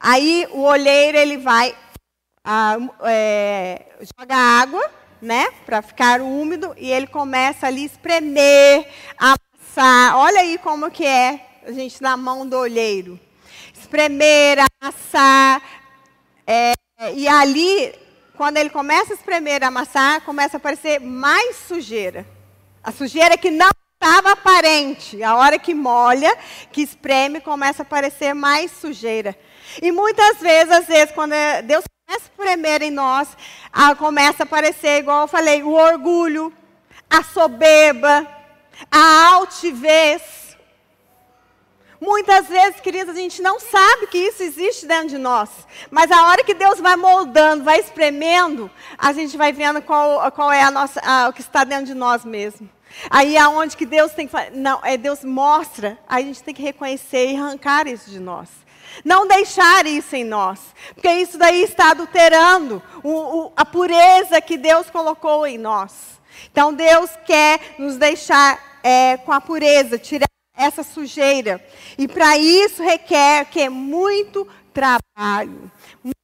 Aí 0.00 0.46
o 0.52 0.62
olheiro 0.62 1.18
ele 1.18 1.36
vai 1.38 1.76
ah, 2.44 2.76
é, 3.02 3.86
joga 4.18 4.34
água, 4.34 4.90
né, 5.20 5.50
para 5.66 5.82
ficar 5.82 6.20
úmido 6.20 6.74
e 6.78 6.90
ele 6.90 7.06
começa 7.06 7.66
ali 7.66 7.84
espremer, 7.84 8.88
amassar. 9.18 10.16
Olha 10.16 10.40
aí 10.40 10.56
como 10.58 10.90
que 10.90 11.04
é 11.04 11.60
a 11.66 11.72
gente 11.72 12.00
na 12.00 12.16
mão 12.16 12.46
do 12.46 12.56
olheiro. 12.56 13.18
Espremer, 13.74 14.58
amassar, 14.80 15.62
é, 16.46 16.72
e 17.14 17.28
ali 17.28 17.94
quando 18.38 18.56
ele 18.56 18.70
começa 18.70 19.12
a 19.12 19.16
espremer, 19.16 19.64
a 19.64 19.66
amassar, 19.66 20.20
começa 20.20 20.56
a 20.56 20.58
aparecer 20.58 21.00
mais 21.00 21.56
sujeira. 21.56 22.24
A 22.84 22.92
sujeira 22.92 23.36
que 23.36 23.50
não 23.50 23.68
estava 24.00 24.30
aparente. 24.30 25.20
A 25.24 25.34
hora 25.34 25.58
que 25.58 25.74
molha, 25.74 26.32
que 26.70 26.80
espreme, 26.80 27.40
começa 27.40 27.82
a 27.82 27.84
aparecer 27.84 28.34
mais 28.34 28.70
sujeira. 28.70 29.36
E 29.82 29.90
muitas 29.90 30.38
vezes, 30.38 30.72
às 30.72 30.86
vezes, 30.86 31.12
quando 31.12 31.32
Deus 31.64 31.82
começa 32.06 32.24
a 32.24 32.30
espremer 32.30 32.80
em 32.80 32.92
nós, 32.92 33.28
começa 33.98 34.44
a 34.44 34.46
aparecer, 34.46 35.00
igual 35.00 35.22
eu 35.22 35.28
falei, 35.28 35.64
o 35.64 35.72
orgulho, 35.72 36.52
a 37.10 37.24
soberba, 37.24 38.24
a 38.88 39.32
altivez. 39.32 40.22
Muitas 42.00 42.46
vezes, 42.46 42.80
queridos, 42.80 43.16
a 43.16 43.18
gente 43.18 43.42
não 43.42 43.58
sabe 43.58 44.06
que 44.06 44.18
isso 44.18 44.42
existe 44.42 44.86
dentro 44.86 45.08
de 45.08 45.18
nós. 45.18 45.50
Mas 45.90 46.10
a 46.12 46.26
hora 46.26 46.44
que 46.44 46.54
Deus 46.54 46.78
vai 46.78 46.94
moldando, 46.94 47.64
vai 47.64 47.80
espremendo, 47.80 48.70
a 48.96 49.12
gente 49.12 49.36
vai 49.36 49.52
vendo 49.52 49.82
qual, 49.82 50.30
qual 50.32 50.52
é 50.52 50.62
a 50.62 50.70
nossa, 50.70 51.00
a, 51.00 51.28
o 51.28 51.32
que 51.32 51.40
está 51.40 51.64
dentro 51.64 51.86
de 51.86 51.94
nós 51.94 52.24
mesmo. 52.24 52.68
Aí 53.10 53.36
aonde 53.36 53.76
que 53.76 53.84
Deus 53.84 54.12
tem 54.12 54.28
que. 54.28 54.34
Não, 54.54 54.80
é 54.84 54.96
Deus 54.96 55.24
mostra, 55.24 55.98
a 56.08 56.20
gente 56.20 56.42
tem 56.42 56.54
que 56.54 56.62
reconhecer 56.62 57.32
e 57.32 57.36
arrancar 57.36 57.86
isso 57.86 58.10
de 58.10 58.20
nós. 58.20 58.48
Não 59.04 59.26
deixar 59.26 59.86
isso 59.86 60.16
em 60.16 60.24
nós. 60.24 60.60
Porque 60.94 61.10
isso 61.10 61.36
daí 61.36 61.62
está 61.62 61.90
adulterando 61.90 62.82
o, 63.02 63.10
o, 63.10 63.52
a 63.56 63.64
pureza 63.64 64.40
que 64.40 64.56
Deus 64.56 64.88
colocou 64.88 65.46
em 65.46 65.58
nós. 65.58 66.18
Então 66.50 66.72
Deus 66.72 67.10
quer 67.26 67.60
nos 67.78 67.96
deixar 67.96 68.58
é, 68.82 69.16
com 69.18 69.32
a 69.32 69.40
pureza, 69.40 69.98
tirar 69.98 70.27
essa 70.58 70.82
sujeira. 70.82 71.64
E 71.96 72.08
para 72.08 72.36
isso 72.36 72.82
requer 72.82 73.46
que 73.46 73.60
é 73.60 73.68
muito 73.70 74.46
trabalho, 74.74 75.70
muito 76.02 76.16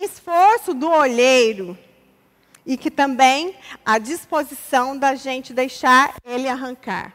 esforço 0.00 0.72
do 0.72 0.88
olheiro 0.88 1.76
e 2.64 2.76
que 2.76 2.90
também 2.90 3.54
a 3.84 3.98
disposição 3.98 4.96
da 4.96 5.14
gente 5.14 5.52
deixar 5.52 6.14
ele 6.24 6.48
arrancar. 6.48 7.12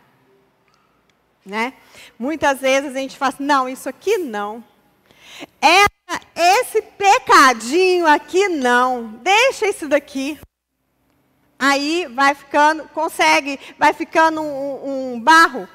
Né? 1.45 1.73
Muitas 2.19 2.59
vezes 2.59 2.95
a 2.95 2.99
gente 2.99 3.17
fala 3.17 3.33
assim, 3.33 3.43
não, 3.43 3.69
isso 3.69 3.87
aqui 3.87 4.17
não. 4.17 4.63
É, 5.61 5.85
esse 6.35 6.81
pecadinho 6.81 8.07
aqui 8.07 8.47
não. 8.49 9.07
Deixa 9.21 9.67
isso 9.67 9.87
daqui. 9.87 10.39
Aí 11.57 12.07
vai 12.13 12.35
ficando, 12.35 12.87
consegue, 12.89 13.59
vai 13.77 13.93
ficando 13.93 14.41
um, 14.41 15.13
um 15.13 15.19
barro 15.19 15.69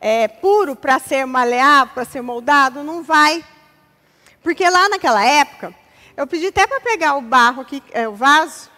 é, 0.00 0.28
puro 0.28 0.76
para 0.76 0.98
ser 0.98 1.24
maleável, 1.26 1.94
para 1.94 2.04
ser 2.04 2.22
moldado? 2.22 2.82
Não 2.82 3.02
vai. 3.02 3.44
Porque 4.42 4.68
lá 4.68 4.88
naquela 4.88 5.24
época, 5.24 5.74
eu 6.16 6.26
pedi 6.26 6.46
até 6.46 6.66
para 6.66 6.80
pegar 6.80 7.16
o 7.16 7.20
barro 7.20 7.62
aqui, 7.62 7.82
é, 7.92 8.08
o 8.08 8.14
vaso, 8.14 8.70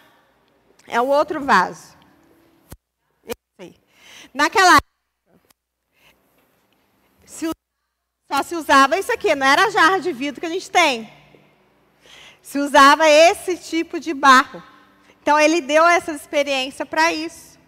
é 0.86 1.00
o 1.00 1.06
outro 1.06 1.44
vaso. 1.44 1.90
Naquela 4.32 4.76
época, 4.76 5.50
se, 7.24 7.50
só 8.30 8.42
se 8.42 8.54
usava 8.54 8.98
isso 8.98 9.12
aqui, 9.12 9.34
não 9.34 9.46
era 9.46 9.64
a 9.64 9.70
jarra 9.70 9.98
de 9.98 10.12
vidro 10.12 10.40
que 10.40 10.46
a 10.46 10.50
gente 10.50 10.70
tem. 10.70 11.12
Se 12.40 12.58
usava 12.58 13.08
esse 13.08 13.56
tipo 13.56 13.98
de 13.98 14.14
barro. 14.14 14.62
Então 15.20 15.38
ele 15.38 15.60
deu 15.60 15.86
essa 15.86 16.12
experiência 16.12 16.86
para 16.86 17.12
isso. 17.12 17.58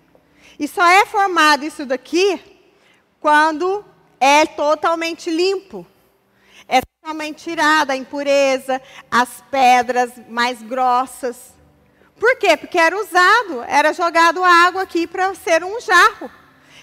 E 0.58 0.68
só 0.68 0.86
é 0.86 1.04
formado 1.04 1.64
isso 1.64 1.84
daqui 1.84 2.51
quando 3.22 3.84
é 4.20 4.44
totalmente 4.44 5.30
limpo. 5.30 5.86
É 6.68 6.80
totalmente 6.82 7.44
tirada 7.44 7.92
a 7.92 7.96
impureza, 7.96 8.82
as 9.10 9.42
pedras 9.50 10.10
mais 10.28 10.60
grossas. 10.60 11.36
Por 12.18 12.36
quê? 12.36 12.56
Porque 12.56 12.78
era 12.78 12.96
usado, 13.00 13.62
era 13.66 13.92
jogado 13.92 14.44
água 14.44 14.82
aqui 14.82 15.06
para 15.06 15.34
ser 15.34 15.64
um 15.64 15.80
jarro. 15.80 16.30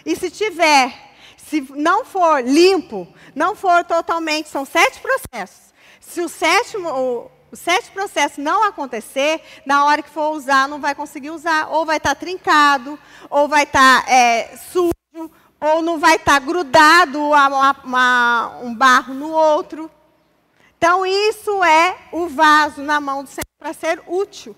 E 0.05 0.15
se 0.15 0.31
tiver, 0.31 0.93
se 1.37 1.61
não 1.75 2.05
for 2.05 2.41
limpo, 2.41 3.07
não 3.35 3.55
for 3.55 3.83
totalmente, 3.83 4.49
são 4.49 4.65
sete 4.65 4.99
processos. 4.99 5.73
Se 5.99 6.21
o 6.21 6.29
sétimo, 6.29 6.89
o, 6.89 7.31
o 7.51 7.55
sétimo 7.55 7.93
processo 7.93 8.41
não 8.41 8.63
acontecer, 8.63 9.41
na 9.65 9.85
hora 9.85 10.01
que 10.01 10.09
for 10.09 10.31
usar, 10.31 10.67
não 10.67 10.79
vai 10.79 10.95
conseguir 10.95 11.31
usar. 11.31 11.69
Ou 11.69 11.85
vai 11.85 11.97
estar 11.97 12.15
tá 12.15 12.19
trincado, 12.19 12.97
ou 13.29 13.47
vai 13.47 13.63
estar 13.63 14.05
tá, 14.05 14.11
é, 14.11 14.57
sujo, 14.71 14.91
ou 15.59 15.81
não 15.81 15.99
vai 15.99 16.15
estar 16.15 16.39
grudado 16.39 17.19
uma, 17.19 17.71
uma, 17.83 18.57
um 18.61 18.73
barro 18.73 19.13
no 19.13 19.29
outro. 19.29 19.91
Então, 20.77 21.05
isso 21.05 21.63
é 21.63 21.97
o 22.11 22.27
vaso 22.27 22.81
na 22.81 23.01
mão 23.01 23.23
do 23.23 23.29
Senhor 23.29 23.43
para 23.57 23.73
ser 23.73 24.01
útil. 24.07 24.55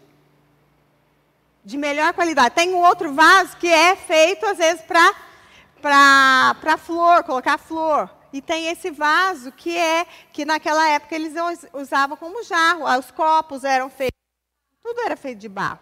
De 1.66 1.78
melhor 1.78 2.14
qualidade. 2.14 2.56
Tem 2.56 2.74
um 2.74 2.82
outro 2.82 3.14
vaso 3.14 3.58
que 3.58 3.68
é 3.68 3.96
feito, 3.96 4.46
às 4.46 4.58
vezes, 4.58 4.84
para 4.84 6.78
flor, 6.78 7.24
colocar 7.24 7.58
flor. 7.58 8.10
E 8.32 8.42
tem 8.42 8.68
esse 8.68 8.92
vaso 8.92 9.52
que 9.52 9.76
é, 9.76 10.06
que 10.32 10.46
naquela 10.46 10.88
época 10.88 11.16
eles 11.16 11.34
usavam 11.74 12.16
como 12.16 12.44
jarro. 12.44 12.86
Os 12.98 13.12
copos 13.12 13.64
eram 13.64 13.90
feitos, 13.90 14.18
tudo 14.84 15.02
era 15.02 15.18
feito 15.18 15.40
de 15.40 15.50
barro. 15.50 15.80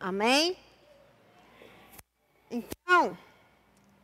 Amém? 0.00 0.56
Então, 2.50 3.18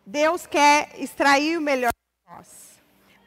Deus 0.07 0.47
quer 0.47 0.91
extrair 0.99 1.57
o 1.57 1.61
melhor 1.61 1.91
de 1.91 2.33
nós. 2.35 2.75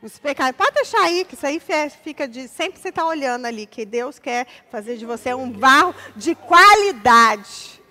Os 0.01 0.19
pecados. 0.19 0.55
Pode 0.55 0.75
deixar 0.75 1.01
aí, 1.01 1.25
que 1.25 1.33
isso 1.33 1.45
aí 1.45 1.59
fica 2.03 2.27
de. 2.27 2.47
Sempre 2.47 2.79
você 2.79 2.89
está 2.89 3.05
olhando 3.05 3.45
ali, 3.45 3.65
que 3.65 3.83
Deus 3.83 4.19
quer 4.19 4.45
fazer 4.69 4.95
de 4.97 5.05
você 5.05 5.33
um 5.33 5.49
barro 5.49 5.95
de 6.15 6.35
qualidade. 6.35 7.81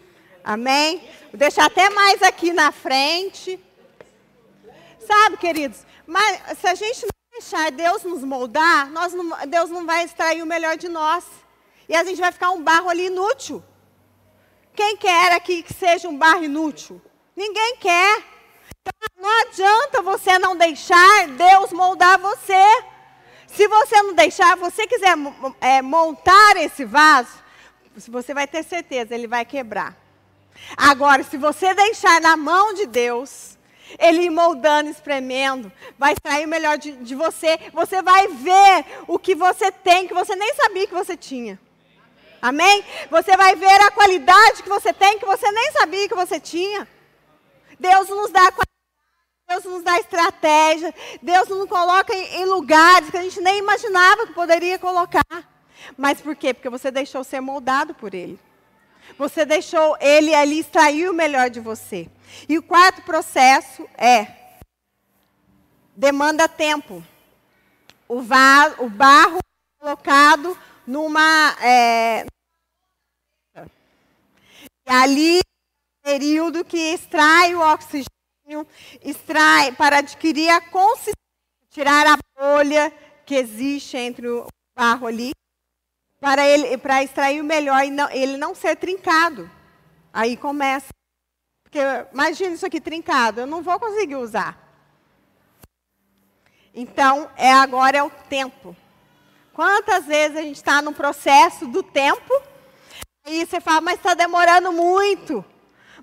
Amém? 0.45 0.99
Vou 1.33 1.39
deixar 1.39 1.67
até 1.67 1.91
mais 1.91 2.23
aqui 2.23 2.53
na 2.53 2.71
frente. 2.71 3.59
Sabe, 5.05 5.37
queridos? 5.37 5.85
Mas 6.07 6.59
se 6.59 6.69
a 6.69 6.75
gente 6.77 7.03
não 7.03 7.41
deixar 7.41 7.73
Deus 7.73 8.05
nos 8.05 8.23
moldar, 8.23 8.89
nós 8.91 9.13
não, 9.13 9.47
Deus 9.49 9.69
não 9.71 9.85
vai 9.85 10.05
extrair 10.05 10.43
o 10.43 10.47
melhor 10.47 10.77
de 10.77 10.89
nós. 10.89 11.25
E 11.89 11.97
a 11.97 12.05
gente 12.05 12.21
vai 12.21 12.31
ficar 12.31 12.51
um 12.51 12.63
barro 12.63 12.89
ali 12.89 13.07
inútil. 13.07 13.63
Quem 14.73 14.97
quer 14.97 15.33
aqui 15.33 15.63
que 15.65 15.75
seja 15.75 16.09
um 16.09 16.17
barro 16.17 16.45
inútil? 16.45 17.03
Ninguém 17.35 17.77
quer. 17.79 18.36
Então, 18.81 19.23
não 19.23 19.41
adianta 19.49 20.03
você 20.03 20.39
não 20.39 20.57
deixar 20.57 21.29
Deus 21.29 21.73
moldar 21.73 22.19
você. 22.19 22.85
Se 23.47 23.67
você 23.69 24.03
não 24.03 24.15
deixar, 24.15 24.57
você 24.57 24.87
quiser 24.87 25.17
é, 25.61 25.81
montar 25.81 26.57
esse 26.57 26.85
vaso, 26.85 27.31
você 28.09 28.35
vai 28.35 28.47
ter 28.47 28.63
certeza, 28.63 29.15
ele 29.15 29.27
vai 29.27 29.45
quebrar. 29.45 29.97
Agora, 30.77 31.23
se 31.23 31.37
você 31.37 31.73
deixar 31.75 32.21
na 32.21 32.37
mão 32.37 32.75
de 32.75 32.87
Deus, 32.87 33.57
ele 33.99 34.29
moldando, 34.31 34.91
espremendo, 34.91 35.71
vai 35.99 36.13
extrair 36.13 36.45
o 36.45 36.49
melhor 36.49 36.77
de, 36.77 36.93
de, 36.93 37.15
você. 37.15 37.59
Você 37.73 38.03
vai 38.03 38.29
ver 38.29 38.85
o 39.07 39.19
que 39.19 39.35
você 39.35 39.71
tem, 39.71 40.09
que 40.09 40.15
você 40.15 40.35
nem 40.35 40.55
sabia 40.55 40.87
que 40.87 40.95
você 40.95 41.17
tinha. 41.17 41.59
Amém? 42.43 42.85
Você 43.11 43.37
vai 43.37 43.55
ver 43.55 43.81
a 43.83 43.91
qualidade 43.91 44.63
que 44.63 44.69
você 44.69 44.93
tem, 44.93 45.19
que 45.19 45.27
você 45.27 45.51
nem 45.51 45.73
sabia 45.73 46.09
que 46.09 46.15
você 46.15 46.39
tinha. 46.39 46.87
Deus 47.79 48.09
nos 48.09 48.31
dá 48.31 48.53
Deus 49.49 49.65
nos 49.65 49.83
dá 49.83 49.99
estratégia. 49.99 50.95
Deus 51.23 51.49
nos 51.49 51.69
coloca 51.69 52.13
em, 52.15 52.43
em 52.43 52.45
lugares 52.47 53.11
que 53.11 53.17
a 53.17 53.23
gente 53.23 53.41
nem 53.41 53.59
imaginava 53.59 54.27
que 54.27 54.35
poderia 54.35 54.79
colocar. 54.79 55.25
Mas 55.97 56.21
por 56.21 56.35
quê? 56.35 56.53
Porque 56.53 56.69
você 56.69 56.91
deixou 56.91 57.23
ser 57.23 57.41
moldado 57.41 57.95
por 57.95 58.15
Ele. 58.15 58.39
Você 59.17 59.45
deixou 59.45 59.97
Ele 60.01 60.35
ali 60.35 60.61
extrair 60.61 61.09
o 61.09 61.15
melhor 61.15 61.49
de 61.49 61.61
você. 61.61 62.09
E 62.49 62.59
o 62.59 62.63
quarto 62.63 63.03
processo 63.03 63.89
é 63.97 64.27
demanda 65.95 66.49
tempo. 66.49 67.03
O, 68.09 68.21
va 68.21 68.75
o 68.79 68.89
barro 68.89 69.39
colocado 69.79 70.57
numa. 70.87 71.57
É, 71.61 72.27
e 74.89 74.93
ali, 74.93 75.41
período 76.07 76.65
que 76.65 76.79
extrai 76.79 77.53
o 77.57 77.61
oxigênio, 77.61 78.65
extrai 79.03 79.73
para 79.73 79.99
adquirir 79.99 80.49
a 80.51 80.61
consistência, 80.61 81.13
tirar 81.69 82.07
a 82.07 82.17
bolha 82.41 82.93
que 83.27 83.35
existe 83.35 83.97
entre 83.97 84.29
o 84.29 84.47
barro 84.79 85.09
ali, 85.09 85.33
para 86.21 86.47
ele 86.47 86.79
para 86.79 87.03
extrair 87.03 87.41
o 87.41 87.45
melhor 87.45 87.85
e 87.85 87.91
não, 87.91 88.09
ele 88.11 88.37
não 88.37 88.55
ser 88.55 88.77
trincado. 88.77 89.51
Aí 90.13 90.37
começa 90.37 90.87
porque 91.65 91.81
imagina 92.13 92.55
isso 92.55 92.65
aqui 92.65 92.81
trincado, 92.81 93.41
eu 93.41 93.47
não 93.47 93.61
vou 93.61 93.79
conseguir 93.81 94.15
usar. 94.15 94.57
Então, 96.73 97.29
é 97.37 97.53
agora 97.53 97.99
é 97.99 98.03
o 98.05 98.11
tempo. 98.11 98.77
Quantas 99.53 100.05
vezes 100.05 100.37
a 100.37 100.43
gente 100.43 100.57
está 100.57 100.81
no 100.81 100.93
processo 100.93 101.67
do 101.67 101.83
tempo, 101.83 102.33
e 103.27 103.45
você 103.45 103.61
fala, 103.61 103.81
mas 103.81 103.97
está 103.97 104.15
demorando 104.15 104.73
muito, 104.73 105.45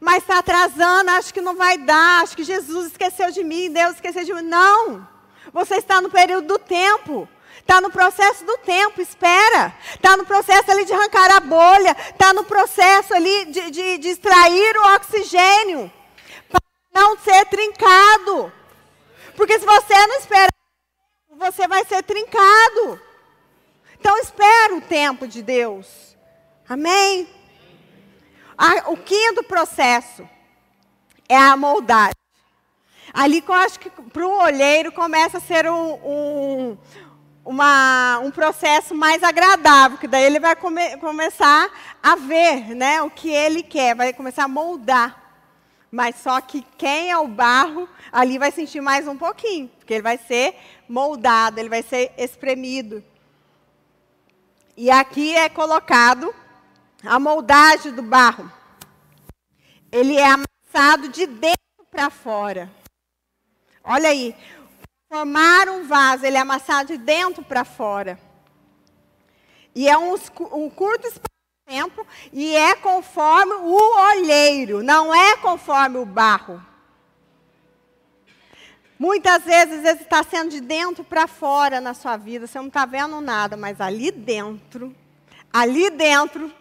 mas 0.03 0.17
está 0.17 0.39
atrasando, 0.39 1.11
acho 1.11 1.33
que 1.33 1.39
não 1.39 1.55
vai 1.55 1.77
dar, 1.77 2.21
acho 2.21 2.35
que 2.35 2.43
Jesus 2.43 2.87
esqueceu 2.87 3.31
de 3.31 3.41
mim, 3.41 3.71
Deus 3.71 3.95
esqueceu 3.95 4.25
de 4.25 4.33
mim. 4.33 4.41
Não, 4.41 5.07
você 5.53 5.75
está 5.75 6.01
no 6.01 6.09
período 6.09 6.45
do 6.45 6.59
tempo. 6.59 7.27
Está 7.59 7.79
no 7.79 7.89
processo 7.89 8.43
do 8.43 8.57
tempo, 8.57 8.99
espera. 8.99 9.73
Está 9.95 10.17
no 10.17 10.25
processo 10.25 10.69
ali 10.69 10.83
de 10.83 10.91
arrancar 10.91 11.31
a 11.31 11.39
bolha. 11.39 11.95
Está 12.09 12.33
no 12.33 12.43
processo 12.43 13.13
ali 13.13 13.45
de, 13.45 13.71
de, 13.71 13.97
de 13.99 14.09
extrair 14.09 14.77
o 14.77 14.95
oxigênio. 14.95 15.89
Para 16.49 16.59
não 16.93 17.17
ser 17.19 17.45
trincado. 17.45 18.51
Porque 19.37 19.57
se 19.57 19.65
você 19.65 20.07
não 20.07 20.17
esperar, 20.17 20.49
você 21.37 21.65
vai 21.65 21.85
ser 21.85 22.03
trincado. 22.03 22.99
Então 23.97 24.17
espera 24.17 24.75
o 24.75 24.81
tempo 24.81 25.25
de 25.25 25.41
Deus. 25.41 26.17
Amém? 26.67 27.42
O 28.87 28.97
quinto 28.97 29.43
processo 29.43 30.27
é 31.27 31.37
a 31.37 31.57
moldagem. 31.57 32.13
Ali 33.13 33.43
eu 33.47 33.53
acho 33.53 33.79
que 33.79 33.89
para 33.89 34.25
o 34.25 34.43
olheiro 34.43 34.91
começa 34.91 35.37
a 35.37 35.41
ser 35.41 35.69
um, 35.69 35.93
um, 35.93 36.77
uma, 37.45 38.19
um 38.19 38.31
processo 38.31 38.95
mais 38.95 39.21
agradável, 39.21 39.97
que 39.97 40.07
daí 40.07 40.23
ele 40.23 40.39
vai 40.39 40.55
come, 40.55 40.97
começar 40.97 41.69
a 42.01 42.15
ver 42.15 42.75
né, 42.75 43.01
o 43.01 43.09
que 43.09 43.29
ele 43.29 43.61
quer, 43.61 43.95
vai 43.95 44.13
começar 44.13 44.45
a 44.45 44.47
moldar. 44.47 45.21
Mas 45.91 46.15
só 46.15 46.41
que 46.41 46.65
quem 46.75 47.11
é 47.11 47.17
o 47.17 47.27
barro, 47.27 47.87
ali 48.11 48.39
vai 48.39 48.51
sentir 48.51 48.81
mais 48.81 49.07
um 49.07 49.15
pouquinho, 49.15 49.69
porque 49.77 49.93
ele 49.93 50.01
vai 50.01 50.17
ser 50.17 50.55
moldado, 50.89 51.59
ele 51.59 51.69
vai 51.69 51.83
ser 51.83 52.11
espremido. 52.17 53.03
E 54.75 54.89
aqui 54.89 55.35
é 55.35 55.49
colocado 55.49 56.33
a 57.05 57.19
moldagem 57.19 57.91
do 57.91 58.01
barro. 58.01 58.51
Ele 59.91 60.17
é 60.17 60.25
amassado 60.25 61.09
de 61.09 61.27
dentro 61.27 61.59
para 61.91 62.09
fora. 62.09 62.71
Olha 63.83 64.09
aí, 64.09 64.35
formar 65.11 65.69
um 65.69 65.85
vaso, 65.85 66.25
ele 66.25 66.37
é 66.37 66.39
amassado 66.39 66.87
de 66.87 66.97
dentro 66.97 67.43
para 67.43 67.63
fora. 67.65 68.17
E 69.75 69.87
é 69.87 69.97
um, 69.97 70.15
um 70.53 70.69
curto 70.69 71.07
espaço 71.07 71.21
de 71.67 71.75
tempo 71.75 72.07
e 72.31 72.55
é 72.55 72.75
conforme 72.75 73.53
o 73.53 74.11
olheiro, 74.11 74.81
não 74.81 75.13
é 75.13 75.35
conforme 75.37 75.97
o 75.97 76.05
barro. 76.05 76.63
Muitas 78.97 79.43
vezes, 79.43 79.81
vezes 79.81 80.01
está 80.01 80.23
sendo 80.23 80.51
de 80.51 80.61
dentro 80.61 81.03
para 81.03 81.27
fora 81.27 81.81
na 81.81 81.93
sua 81.93 82.15
vida, 82.15 82.47
você 82.47 82.57
não 82.57 82.67
está 82.67 82.85
vendo 82.85 83.19
nada, 83.19 83.57
mas 83.57 83.81
ali 83.81 84.11
dentro, 84.11 84.95
ali 85.51 85.89
dentro 85.89 86.53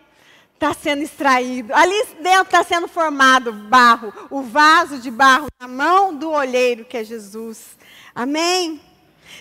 está 0.63 0.73
sendo 0.73 1.03
extraído, 1.03 1.75
ali 1.75 2.07
dentro 2.21 2.43
está 2.43 2.63
sendo 2.63 2.87
formado 2.87 3.53
barro, 3.53 4.13
o 4.31 4.43
vaso 4.43 5.01
de 5.01 5.11
barro 5.11 5.49
na 5.61 5.67
mão 5.67 6.15
do 6.15 6.31
olheiro 6.31 6.85
que 6.85 6.97
é 6.97 7.03
Jesus. 7.03 7.77
Amém? 8.15 8.81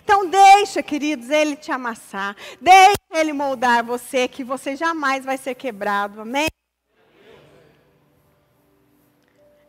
Então 0.04 0.28
deixa, 0.28 0.82
queridos, 0.82 1.30
ele 1.30 1.56
te 1.56 1.72
amassar. 1.72 2.36
Deixa 2.60 2.98
ele 3.14 3.34
moldar 3.34 3.86
você, 3.86 4.28
que 4.28 4.44
você 4.44 4.76
jamais 4.76 5.24
vai 5.24 5.38
ser 5.38 5.54
quebrado. 5.54 6.22
Amém? 6.22 6.48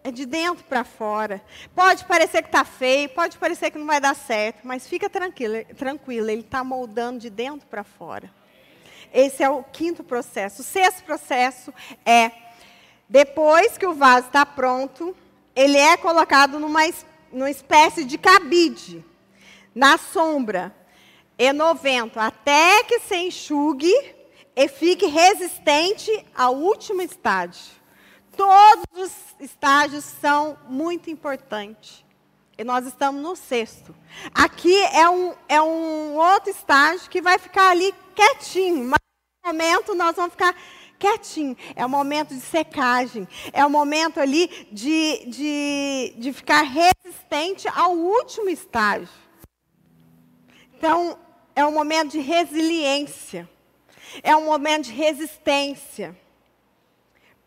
É 0.03 0.11
de 0.11 0.25
dentro 0.25 0.65
para 0.65 0.85
fora. 0.85 1.45
Pode 1.75 2.07
parecer 2.07 2.41
que 2.41 2.49
está 2.49 2.65
feio, 2.65 3.11
pode 3.11 3.37
parecer 3.37 3.71
que 3.71 3.79
não 3.79 3.87
vai 3.87 4.01
dar 4.01 4.17
certo, 4.17 4.67
mas 4.67 4.89
fica 4.89 5.11
tranquilo, 5.11 5.65
tranquilo 5.77 6.31
ele 6.31 6.41
está 6.41 6.65
moldando 6.65 7.19
de 7.19 7.29
dentro 7.29 7.67
para 7.69 7.85
fora. 7.85 8.42
Esse 9.13 9.43
é 9.43 9.51
o 9.51 9.63
quinto 9.63 10.03
processo. 10.03 10.63
O 10.63 10.65
sexto 10.65 11.05
processo 11.05 11.73
é, 12.05 12.31
depois 13.09 13.77
que 13.77 13.87
o 13.87 13.95
vaso 13.95 14.27
está 14.29 14.47
pronto, 14.47 15.17
ele 15.55 15.77
é 15.77 15.97
colocado 15.97 16.59
numa 16.59 16.83
numa 17.33 17.51
espécie 17.51 18.05
de 18.05 18.19
cabide, 18.19 19.03
na 19.75 19.97
sombra, 19.97 20.75
e 21.39 21.53
no 21.53 21.75
vento, 21.75 22.21
até 22.21 22.85
que 22.85 23.01
se 23.01 23.17
enxugue 23.17 23.93
e 24.55 24.69
fique 24.69 25.07
resistente 25.07 26.11
ao 26.37 26.55
último 26.55 27.01
estágio. 27.01 27.73
Todos 28.37 28.85
os 28.95 29.13
estágios 29.41 30.05
são 30.05 30.59
muito 30.69 31.11
importantes. 31.11 32.05
E 32.57 32.65
nós 32.65 32.87
estamos 32.87 33.21
no 33.21 33.35
sexto. 33.35 33.95
Aqui 34.33 34.77
é 34.85 35.09
um, 35.09 35.35
é 35.49 35.61
um 35.61 36.15
outro 36.15 36.51
estágio 36.51 37.11
que 37.11 37.23
vai 37.23 37.39
ficar 37.39 37.71
ali 37.71 37.93
quietinho. 38.15 38.85
Mas 38.85 39.02
momento 39.45 39.95
nós 39.95 40.15
vamos 40.15 40.33
ficar 40.33 40.55
quietinho. 40.99 41.57
É 41.75 41.85
o 41.85 41.89
momento 41.89 42.35
de 42.35 42.41
secagem. 42.41 43.27
É 43.53 43.65
o 43.67 43.71
momento 43.71 44.21
ali 44.21 44.49
de, 44.71 45.27
de, 45.27 46.15
de 46.17 46.33
ficar 46.33 46.63
resistente 46.63 47.67
ao 47.69 47.93
último 47.93 48.49
estágio. 48.49 49.09
Então, 50.75 51.19
é 51.55 51.65
um 51.67 51.73
momento 51.73 52.13
de 52.13 52.21
resiliência. 52.21 53.49
É 54.23 54.37
um 54.37 54.45
momento 54.45 54.85
de 54.85 54.93
resistência. 54.93 56.17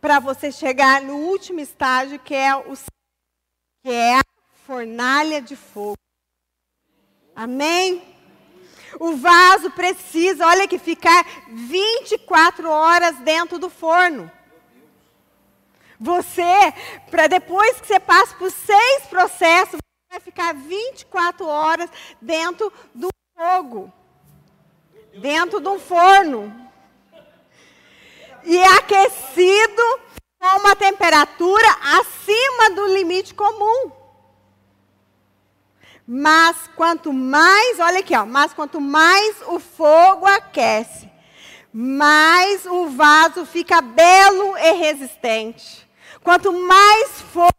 Para 0.02 0.20
você 0.20 0.52
chegar 0.52 1.02
no 1.02 1.16
último 1.16 1.60
estágio, 1.60 2.20
que 2.20 2.36
é, 2.36 2.56
o, 2.56 2.74
que 3.84 3.92
é 3.92 4.20
a 4.20 4.24
fornalha 4.66 5.42
de 5.42 5.56
fogo. 5.56 5.98
Amém? 7.36 8.15
O 9.00 9.16
vaso 9.16 9.72
precisa, 9.72 10.46
olha 10.46 10.68
que 10.68 10.78
ficar 10.78 11.26
24 11.48 12.70
horas 12.70 13.18
dentro 13.18 13.58
do 13.60 13.70
forno. 13.70 14.32
Você, 16.00 16.74
para 17.10 17.28
depois 17.28 17.80
que 17.80 17.88
você 17.88 18.00
passa 18.00 18.36
por 18.36 18.52
seis 18.52 19.04
processos, 19.10 19.80
vai 20.10 20.20
ficar 20.20 20.54
24 20.54 21.46
horas 21.46 21.90
dentro 22.22 22.72
do 22.94 23.10
fogo. 23.36 23.92
Dentro 25.18 25.60
de 25.62 25.68
um 25.68 25.80
forno. 25.80 26.54
E 28.44 28.62
aquecido 28.62 30.00
com 30.40 30.60
uma 30.60 30.76
temperatura 30.76 31.68
acima 32.00 32.70
do 32.76 32.94
limite 32.94 33.34
comum. 33.34 34.05
Mas 36.08 36.70
quanto 36.76 37.12
mais, 37.12 37.80
olha 37.80 38.00
aqui, 38.00 38.16
ó, 38.16 38.26
mas 38.26 38.54
quanto 38.54 38.80
mais 38.80 39.42
o 39.48 39.60
fogo 39.60 40.28
aquece, 40.28 41.10
mais 41.74 42.66
o 42.66 42.88
vaso 42.90 43.46
fica 43.46 43.82
belo 43.82 44.56
e 44.58 44.72
resistente. 44.74 45.90
Quanto 46.24 46.54
mais 46.54 47.22
fogo 47.34 47.52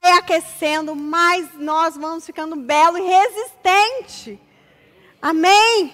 vai 0.00 0.12
aquecendo, 0.12 0.94
mais 0.94 1.52
nós 1.54 1.96
vamos 1.96 2.24
ficando 2.24 2.54
belo 2.54 2.96
e 2.96 3.02
resistente. 3.02 4.40
Amém? 5.20 5.92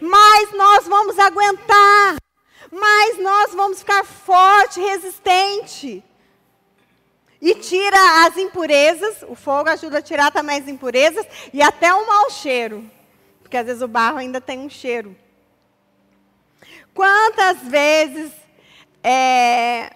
Mais 0.00 0.52
nós 0.52 0.86
vamos 0.86 1.18
aguentar, 1.18 2.16
mais 2.72 3.18
nós 3.18 3.54
vamos 3.54 3.80
ficar 3.80 4.04
forte, 4.04 4.80
resistente. 4.80 6.02
E 7.40 7.54
tira 7.54 8.26
as 8.26 8.36
impurezas, 8.36 9.22
o 9.26 9.34
fogo 9.34 9.70
ajuda 9.70 9.98
a 9.98 10.02
tirar 10.02 10.30
também 10.30 10.58
as 10.58 10.68
impurezas 10.68 11.26
e 11.52 11.62
até 11.62 11.92
o 11.92 12.06
mau 12.06 12.30
cheiro. 12.30 12.88
Porque 13.40 13.56
às 13.56 13.66
vezes 13.66 13.82
o 13.82 13.88
barro 13.88 14.18
ainda 14.18 14.40
tem 14.40 14.58
um 14.58 14.68
cheiro. 14.68 15.16
Quantas 16.92 17.58
vezes, 17.62 18.30
é, 19.02 19.90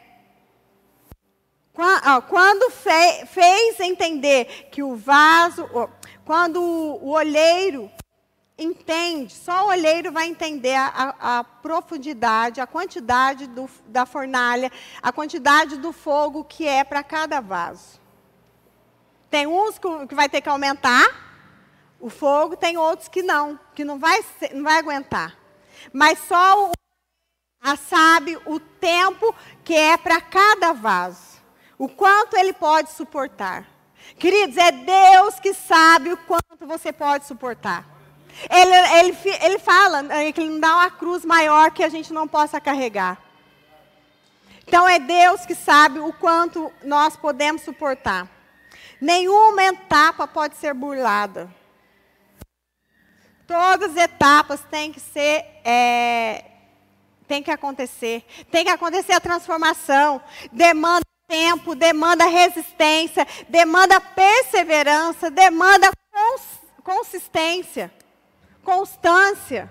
quando 2.28 2.70
fez 2.70 3.80
entender 3.80 4.68
que 4.70 4.82
o 4.82 4.96
vaso, 4.96 5.68
quando 6.24 6.62
o 6.62 7.10
olheiro 7.10 7.90
entende, 8.56 9.32
só 9.34 9.64
o 9.64 9.68
olheiro 9.68 10.12
vai 10.12 10.28
entender 10.28 10.74
a, 10.74 11.14
a 11.20 11.44
profundidade, 11.44 12.60
a 12.60 12.66
quantidade 12.66 13.46
do, 13.48 13.68
da 13.86 14.06
fornalha, 14.06 14.70
a 15.02 15.12
quantidade 15.12 15.76
do 15.76 15.92
fogo 15.92 16.44
que 16.44 16.66
é 16.66 16.84
para 16.84 17.02
cada 17.02 17.40
vaso. 17.40 18.00
Tem 19.28 19.46
uns 19.46 19.78
que, 19.78 20.06
que 20.06 20.14
vai 20.14 20.28
ter 20.28 20.40
que 20.40 20.48
aumentar 20.48 21.22
o 21.98 22.08
fogo, 22.08 22.56
tem 22.56 22.76
outros 22.76 23.08
que 23.08 23.22
não, 23.22 23.58
que 23.74 23.84
não 23.84 23.98
vai, 23.98 24.22
ser, 24.38 24.54
não 24.54 24.62
vai 24.62 24.78
aguentar. 24.78 25.36
Mas 25.92 26.18
só 26.20 26.66
o 26.66 26.72
a 27.60 27.76
sabe 27.76 28.38
o 28.44 28.60
tempo 28.60 29.34
que 29.64 29.74
é 29.74 29.96
para 29.96 30.20
cada 30.20 30.74
vaso, 30.74 31.42
o 31.78 31.88
quanto 31.88 32.36
ele 32.36 32.52
pode 32.52 32.90
suportar. 32.90 33.66
Queridos, 34.18 34.58
é 34.58 34.70
Deus 34.70 35.40
que 35.40 35.54
sabe 35.54 36.12
o 36.12 36.16
quanto 36.18 36.66
você 36.66 36.92
pode 36.92 37.26
suportar. 37.26 37.93
Ele, 38.50 38.74
ele, 38.98 39.16
ele 39.42 39.58
fala 39.58 40.02
né, 40.02 40.32
que 40.32 40.40
ele 40.40 40.50
não 40.50 40.60
dá 40.60 40.74
uma 40.74 40.90
cruz 40.90 41.24
maior 41.24 41.70
que 41.70 41.82
a 41.82 41.88
gente 41.88 42.12
não 42.12 42.26
possa 42.26 42.60
carregar. 42.60 43.18
Então 44.66 44.88
é 44.88 44.98
Deus 44.98 45.44
que 45.46 45.54
sabe 45.54 46.00
o 46.00 46.12
quanto 46.12 46.72
nós 46.82 47.16
podemos 47.16 47.62
suportar. 47.62 48.28
Nenhuma 49.00 49.62
etapa 49.64 50.26
pode 50.26 50.56
ser 50.56 50.74
burlada. 50.74 51.50
Todas 53.46 53.90
as 53.90 53.96
etapas 54.04 54.60
têm 54.70 54.90
que 54.90 55.00
ser, 55.00 55.44
é, 55.64 56.44
tem 57.28 57.42
que 57.42 57.50
acontecer. 57.50 58.24
Tem 58.50 58.64
que 58.64 58.70
acontecer 58.70 59.12
a 59.12 59.20
transformação. 59.20 60.20
Demanda 60.50 61.04
tempo, 61.28 61.74
demanda 61.74 62.26
resistência, 62.26 63.26
demanda 63.48 64.00
perseverança, 64.00 65.30
demanda 65.30 65.90
cons 66.12 66.42
consistência 66.82 67.90
constância. 68.64 69.70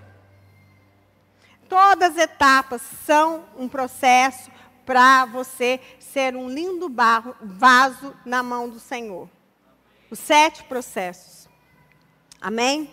Todas 1.68 2.12
as 2.12 2.18
etapas 2.18 2.80
são 3.04 3.44
um 3.58 3.68
processo 3.68 4.50
para 4.86 5.24
você 5.26 5.80
ser 5.98 6.36
um 6.36 6.48
lindo 6.48 6.88
barro, 6.88 7.34
vaso 7.40 8.14
na 8.24 8.42
mão 8.42 8.68
do 8.68 8.78
Senhor. 8.78 9.28
Os 10.10 10.18
sete 10.18 10.62
processos. 10.64 11.48
Amém? 12.40 12.90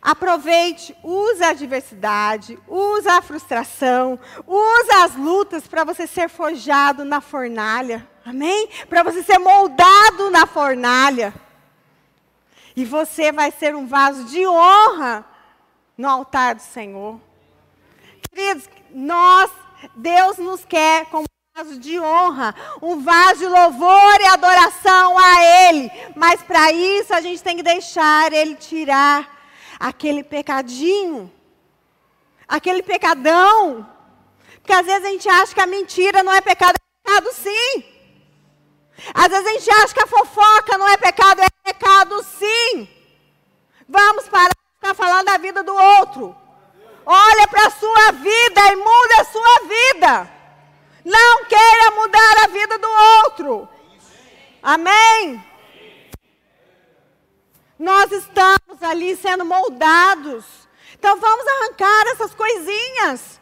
Aproveite, 0.00 0.96
use 1.04 1.44
a 1.44 1.50
adversidade, 1.50 2.58
use 2.66 3.08
a 3.08 3.22
frustração, 3.22 4.18
use 4.44 4.90
as 4.96 5.14
lutas 5.14 5.68
para 5.68 5.84
você 5.84 6.08
ser 6.08 6.28
forjado 6.28 7.04
na 7.04 7.20
fornalha. 7.20 8.08
Amém? 8.24 8.68
Para 8.88 9.04
você 9.04 9.22
ser 9.22 9.38
moldado 9.38 10.28
na 10.30 10.44
fornalha. 10.44 11.32
E 12.74 12.84
você 12.84 13.30
vai 13.30 13.50
ser 13.50 13.74
um 13.74 13.86
vaso 13.86 14.24
de 14.24 14.46
honra 14.46 15.24
no 15.96 16.08
altar 16.08 16.54
do 16.54 16.62
Senhor. 16.62 17.20
Queridos, 18.30 18.68
nós, 18.90 19.50
Deus 19.94 20.38
nos 20.38 20.64
quer 20.64 21.06
como 21.06 21.24
um 21.24 21.62
vaso 21.62 21.78
de 21.78 22.00
honra, 22.00 22.54
um 22.80 23.00
vaso 23.00 23.40
de 23.40 23.46
louvor 23.46 24.20
e 24.20 24.26
adoração 24.26 25.18
a 25.18 25.44
Ele. 25.68 25.90
Mas 26.16 26.42
para 26.42 26.72
isso 26.72 27.14
a 27.14 27.20
gente 27.20 27.42
tem 27.42 27.56
que 27.56 27.62
deixar 27.62 28.32
Ele 28.32 28.54
tirar 28.54 29.42
aquele 29.78 30.24
pecadinho, 30.24 31.30
aquele 32.48 32.82
pecadão. 32.82 33.86
Porque 34.54 34.72
às 34.72 34.86
vezes 34.86 35.04
a 35.04 35.10
gente 35.10 35.28
acha 35.28 35.54
que 35.54 35.60
a 35.60 35.66
mentira 35.66 36.22
não 36.22 36.32
é 36.32 36.40
pecado, 36.40 36.76
é 36.76 37.10
pecado 37.10 37.34
sim. 37.34 37.91
Às 39.14 39.28
vezes 39.28 39.46
a 39.46 39.50
gente 39.50 39.70
acha 39.70 39.94
que 39.94 40.02
a 40.02 40.06
fofoca 40.06 40.78
não 40.78 40.88
é 40.88 40.96
pecado, 40.96 41.40
é 41.40 41.48
pecado 41.64 42.22
sim. 42.22 42.88
Vamos 43.88 44.28
parar 44.28 44.48
de 44.48 44.74
ficar 44.80 44.94
falando 44.94 45.26
da 45.26 45.38
vida 45.38 45.62
do 45.62 45.74
outro. 45.74 46.36
Olha 47.04 47.48
para 47.48 47.66
a 47.66 47.70
sua 47.70 48.12
vida 48.12 48.72
e 48.72 48.76
muda 48.76 49.20
a 49.20 49.24
sua 49.24 49.68
vida. 49.68 50.30
Não 51.04 51.44
queira 51.44 51.90
mudar 51.96 52.44
a 52.44 52.46
vida 52.46 52.78
do 52.78 52.88
outro. 53.24 53.68
Amém? 54.62 55.44
Nós 57.78 58.12
estamos 58.12 58.80
ali 58.80 59.16
sendo 59.16 59.44
moldados. 59.44 60.44
Então 60.94 61.18
vamos 61.18 61.44
arrancar 61.46 62.06
essas 62.12 62.32
coisinhas. 62.32 63.40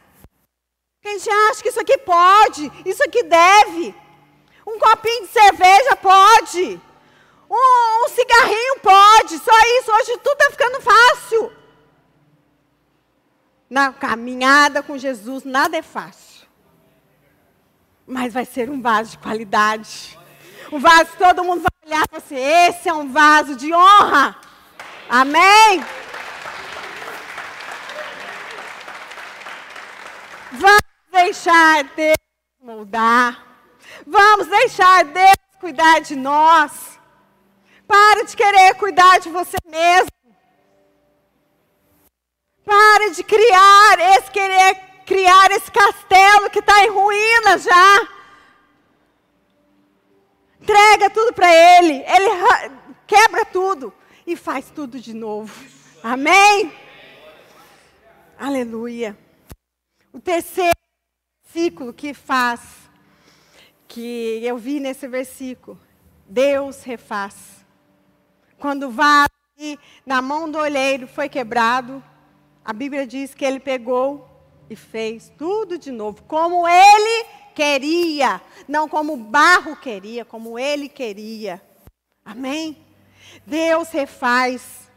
A 1.04 1.08
gente 1.08 1.30
acha 1.30 1.62
que 1.62 1.68
isso 1.68 1.80
aqui 1.80 1.98
pode, 1.98 2.72
isso 2.86 3.02
aqui 3.04 3.22
deve. 3.22 3.94
Um 4.66 4.78
copinho 4.78 5.26
de 5.26 5.32
cerveja 5.32 5.96
pode. 5.96 6.80
Um, 7.50 8.04
um 8.04 8.08
cigarrinho 8.08 8.80
pode. 8.80 9.38
Só 9.38 9.52
isso. 9.78 9.92
Hoje 9.92 10.18
tudo 10.18 10.32
está 10.32 10.50
ficando 10.50 10.80
fácil. 10.80 11.52
Na 13.68 13.92
caminhada 13.92 14.82
com 14.82 14.98
Jesus, 14.98 15.44
nada 15.44 15.76
é 15.76 15.82
fácil. 15.82 16.46
Mas 18.06 18.34
vai 18.34 18.44
ser 18.44 18.68
um 18.68 18.82
vaso 18.82 19.12
de 19.12 19.18
qualidade. 19.18 20.18
Um 20.72 20.78
vaso 20.78 21.12
que 21.12 21.18
todo 21.18 21.44
mundo 21.44 21.62
vai 21.62 21.88
olhar 21.88 22.08
para 22.08 22.20
você. 22.20 22.34
Esse 22.34 22.88
é 22.88 22.92
um 22.92 23.12
vaso 23.12 23.56
de 23.56 23.72
honra. 23.72 24.36
Amém? 25.08 25.84
Vamos 30.52 30.82
deixar 31.12 31.84
Deus 31.96 32.16
moldar. 32.60 33.49
Vamos 34.06 34.46
deixar 34.46 35.04
Deus 35.04 35.36
cuidar 35.58 36.00
de 36.00 36.16
nós. 36.16 36.98
Para 37.86 38.24
de 38.24 38.36
querer 38.36 38.74
cuidar 38.74 39.18
de 39.20 39.28
você 39.28 39.56
mesmo. 39.66 40.10
Para 42.64 43.10
de 43.10 43.24
criar 43.24 43.98
esse 44.16 44.30
querer 44.30 44.90
criar 45.04 45.50
esse 45.50 45.70
castelo 45.72 46.48
que 46.50 46.60
está 46.60 46.84
em 46.84 46.90
ruínas 46.90 47.64
já. 47.64 48.08
Entrega 50.60 51.10
tudo 51.10 51.32
para 51.32 51.52
Ele. 51.52 52.04
Ele 52.06 52.74
quebra 53.06 53.44
tudo 53.44 53.92
e 54.24 54.36
faz 54.36 54.70
tudo 54.70 55.00
de 55.00 55.12
novo. 55.12 55.52
Amém? 56.02 56.72
Aleluia. 58.38 59.18
O 60.12 60.20
terceiro 60.20 60.70
versículo 61.42 61.92
que 61.92 62.14
faz, 62.14 62.79
que 63.90 64.40
eu 64.44 64.56
vi 64.56 64.78
nesse 64.78 65.08
versículo. 65.08 65.78
Deus 66.24 66.84
refaz. 66.84 67.66
Quando 68.56 68.84
o 68.84 68.90
vaso 68.90 69.28
na 70.06 70.22
mão 70.22 70.48
do 70.48 70.58
olheiro 70.58 71.08
foi 71.08 71.28
quebrado, 71.28 72.02
a 72.64 72.72
Bíblia 72.72 73.04
diz 73.04 73.34
que 73.34 73.44
ele 73.44 73.58
pegou 73.58 74.28
e 74.70 74.76
fez 74.76 75.32
tudo 75.36 75.76
de 75.76 75.90
novo, 75.90 76.22
como 76.22 76.68
ele 76.68 77.26
queria, 77.52 78.40
não 78.68 78.88
como 78.88 79.14
o 79.14 79.16
barro 79.16 79.74
queria, 79.74 80.24
como 80.24 80.56
ele 80.56 80.88
queria. 80.88 81.60
Amém? 82.24 82.76
Deus 83.44 83.90
refaz. 83.90 84.88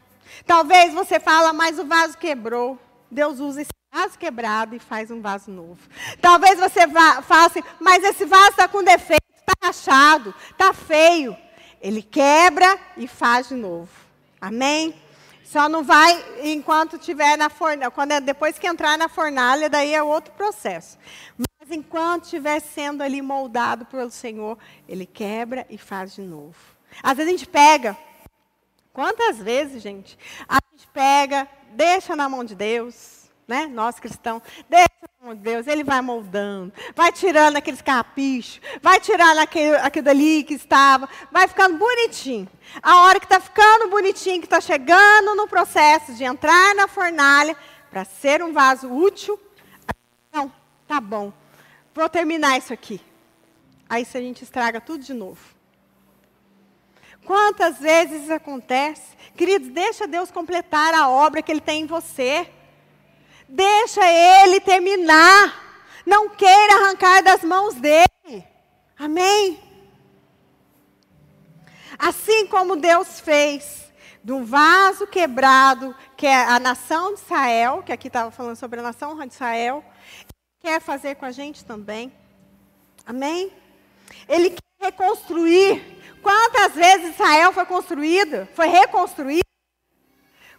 Talvez 0.46 0.94
você 0.94 1.18
fala, 1.18 1.52
mas 1.52 1.80
o 1.80 1.84
vaso 1.84 2.16
quebrou. 2.16 2.78
Deus 3.10 3.40
usa 3.40 3.62
esse 3.62 3.72
vaso 3.94 4.18
quebrado 4.18 4.74
e 4.74 4.80
faz 4.80 5.08
um 5.12 5.20
vaso 5.20 5.52
novo. 5.52 5.78
Talvez 6.20 6.58
você 6.58 6.80
fale 6.88 7.46
assim, 7.46 7.62
mas 7.78 8.02
esse 8.02 8.24
vaso 8.24 8.50
está 8.50 8.66
com 8.66 8.82
defeito, 8.82 9.22
está 9.36 9.52
rachado, 9.62 10.34
está 10.50 10.72
feio. 10.72 11.36
Ele 11.80 12.02
quebra 12.02 12.76
e 12.96 13.06
faz 13.06 13.48
de 13.48 13.54
novo. 13.54 13.92
Amém? 14.40 15.00
Só 15.44 15.68
não 15.68 15.84
vai 15.84 16.24
enquanto 16.42 16.98
tiver 16.98 17.36
na 17.36 17.48
fornalha. 17.48 17.90
Quando 17.90 18.12
é, 18.12 18.20
depois 18.20 18.58
que 18.58 18.66
entrar 18.66 18.98
na 18.98 19.08
fornalha, 19.08 19.70
daí 19.70 19.94
é 19.94 20.02
outro 20.02 20.32
processo. 20.32 20.98
Mas 21.38 21.70
enquanto 21.70 22.24
estiver 22.24 22.58
sendo 22.60 23.00
ali 23.00 23.22
moldado 23.22 23.84
pelo 23.86 24.10
Senhor, 24.10 24.58
ele 24.88 25.06
quebra 25.06 25.64
e 25.70 25.78
faz 25.78 26.14
de 26.14 26.22
novo. 26.22 26.56
Às 27.00 27.16
vezes 27.16 27.32
a 27.32 27.36
gente 27.36 27.48
pega. 27.48 27.96
Quantas 28.92 29.38
vezes, 29.38 29.82
gente, 29.82 30.18
a 30.48 30.58
gente 30.72 30.88
pega, 30.88 31.46
deixa 31.72 32.16
na 32.16 32.28
mão 32.28 32.44
de 32.44 32.54
Deus, 32.54 33.23
né? 33.46 33.66
Nós 33.66 34.00
cristãos, 34.00 34.42
deixa 34.68 34.88
de 35.28 35.34
Deus, 35.36 35.66
Ele 35.66 35.82
vai 35.82 36.00
moldando, 36.00 36.72
vai 36.94 37.10
tirando 37.10 37.56
aqueles 37.56 37.80
caprichos, 37.80 38.60
vai 38.82 39.00
tirando 39.00 39.38
aquele, 39.38 39.76
aquilo 39.76 40.10
ali 40.10 40.44
que 40.44 40.54
estava, 40.54 41.08
vai 41.32 41.48
ficando 41.48 41.78
bonitinho. 41.78 42.48
A 42.82 43.02
hora 43.02 43.18
que 43.18 43.26
está 43.26 43.40
ficando 43.40 43.88
bonitinho, 43.88 44.40
que 44.40 44.46
está 44.46 44.60
chegando 44.60 45.34
no 45.34 45.48
processo 45.48 46.14
de 46.14 46.24
entrar 46.24 46.74
na 46.74 46.86
fornalha, 46.86 47.56
para 47.90 48.04
ser 48.04 48.42
um 48.42 48.52
vaso 48.52 48.92
útil, 48.92 49.40
não, 50.32 50.52
tá 50.86 51.00
bom, 51.00 51.32
vou 51.94 52.08
terminar 52.08 52.58
isso 52.58 52.72
aqui. 52.72 53.00
Aí 53.88 54.04
se 54.04 54.18
a 54.18 54.20
gente 54.20 54.42
estraga 54.42 54.80
tudo 54.80 55.04
de 55.04 55.14
novo. 55.14 55.40
Quantas 57.24 57.78
vezes 57.78 58.24
isso 58.24 58.32
acontece? 58.32 59.16
Queridos, 59.36 59.68
deixa 59.68 60.06
Deus 60.06 60.30
completar 60.30 60.92
a 60.92 61.08
obra 61.08 61.40
que 61.40 61.50
Ele 61.50 61.60
tem 61.60 61.82
em 61.82 61.86
você. 61.86 62.50
Deixa 63.48 64.00
Ele 64.04 64.60
terminar. 64.60 65.62
Não 66.06 66.28
queira 66.28 66.74
arrancar 66.74 67.22
das 67.22 67.42
mãos 67.42 67.74
dele. 67.74 68.44
Amém? 68.98 69.60
Assim 71.98 72.46
como 72.46 72.76
Deus 72.76 73.20
fez 73.20 73.84
um 74.26 74.44
vaso 74.44 75.06
quebrado, 75.06 75.94
que 76.16 76.26
é 76.26 76.44
a 76.44 76.58
nação 76.58 77.14
de 77.14 77.20
Israel, 77.20 77.82
que 77.82 77.92
aqui 77.92 78.08
estava 78.08 78.30
falando 78.30 78.56
sobre 78.56 78.80
a 78.80 78.82
nação 78.82 79.16
de 79.18 79.34
Israel, 79.34 79.84
quer 80.60 80.80
fazer 80.80 81.16
com 81.16 81.26
a 81.26 81.30
gente 81.30 81.64
também. 81.64 82.12
Amém? 83.06 83.52
Ele 84.28 84.50
quer 84.50 84.86
reconstruir 84.86 85.94
Quantas 86.24 86.74
vezes 86.74 87.14
Israel 87.14 87.52
foi 87.52 87.66
construído? 87.66 88.48
Foi 88.54 88.66
reconstruído? 88.66 89.44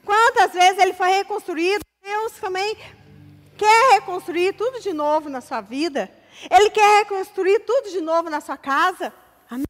Quantas 0.05 0.53
vezes 0.53 0.77
ele 0.77 0.93
foi 0.93 1.09
reconstruído? 1.09 1.83
Deus 2.05 2.33
também 2.33 2.77
quer 3.57 3.93
reconstruir 3.93 4.53
tudo 4.53 4.79
de 4.79 4.93
novo 4.93 5.27
na 5.27 5.41
sua 5.41 5.59
vida. 5.59 6.07
Ele 6.51 6.69
quer 6.69 6.99
reconstruir 6.99 7.61
tudo 7.61 7.89
de 7.89 7.99
novo 7.99 8.29
na 8.29 8.39
sua 8.39 8.55
casa. 8.55 9.11
Amém? 9.49 9.65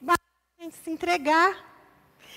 Basta 0.00 0.24
a 0.58 0.64
gente 0.64 0.74
se 0.82 0.90
entregar. 0.90 1.56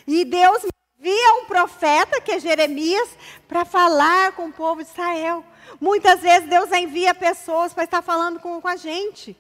E 0.06 0.24
Deus 0.24 0.64
via 1.00 1.34
um 1.42 1.46
profeta, 1.46 2.22
que 2.22 2.34
é 2.34 2.40
Jeremias, 2.40 3.10
para 3.48 3.66
falar 3.66 4.34
com 4.34 4.50
o 4.50 4.54
povo 4.54 4.84
de 4.84 4.92
Israel. 4.92 5.44
Muitas 5.82 6.22
vezes 6.22 6.48
Deus 6.48 6.72
envia 6.72 7.16
pessoas 7.16 7.74
para 7.74 7.86
estar 7.86 8.04
falando 8.04 8.40
com, 8.40 8.62
com 8.62 8.68
a 8.68 8.76
gente. 8.76 9.36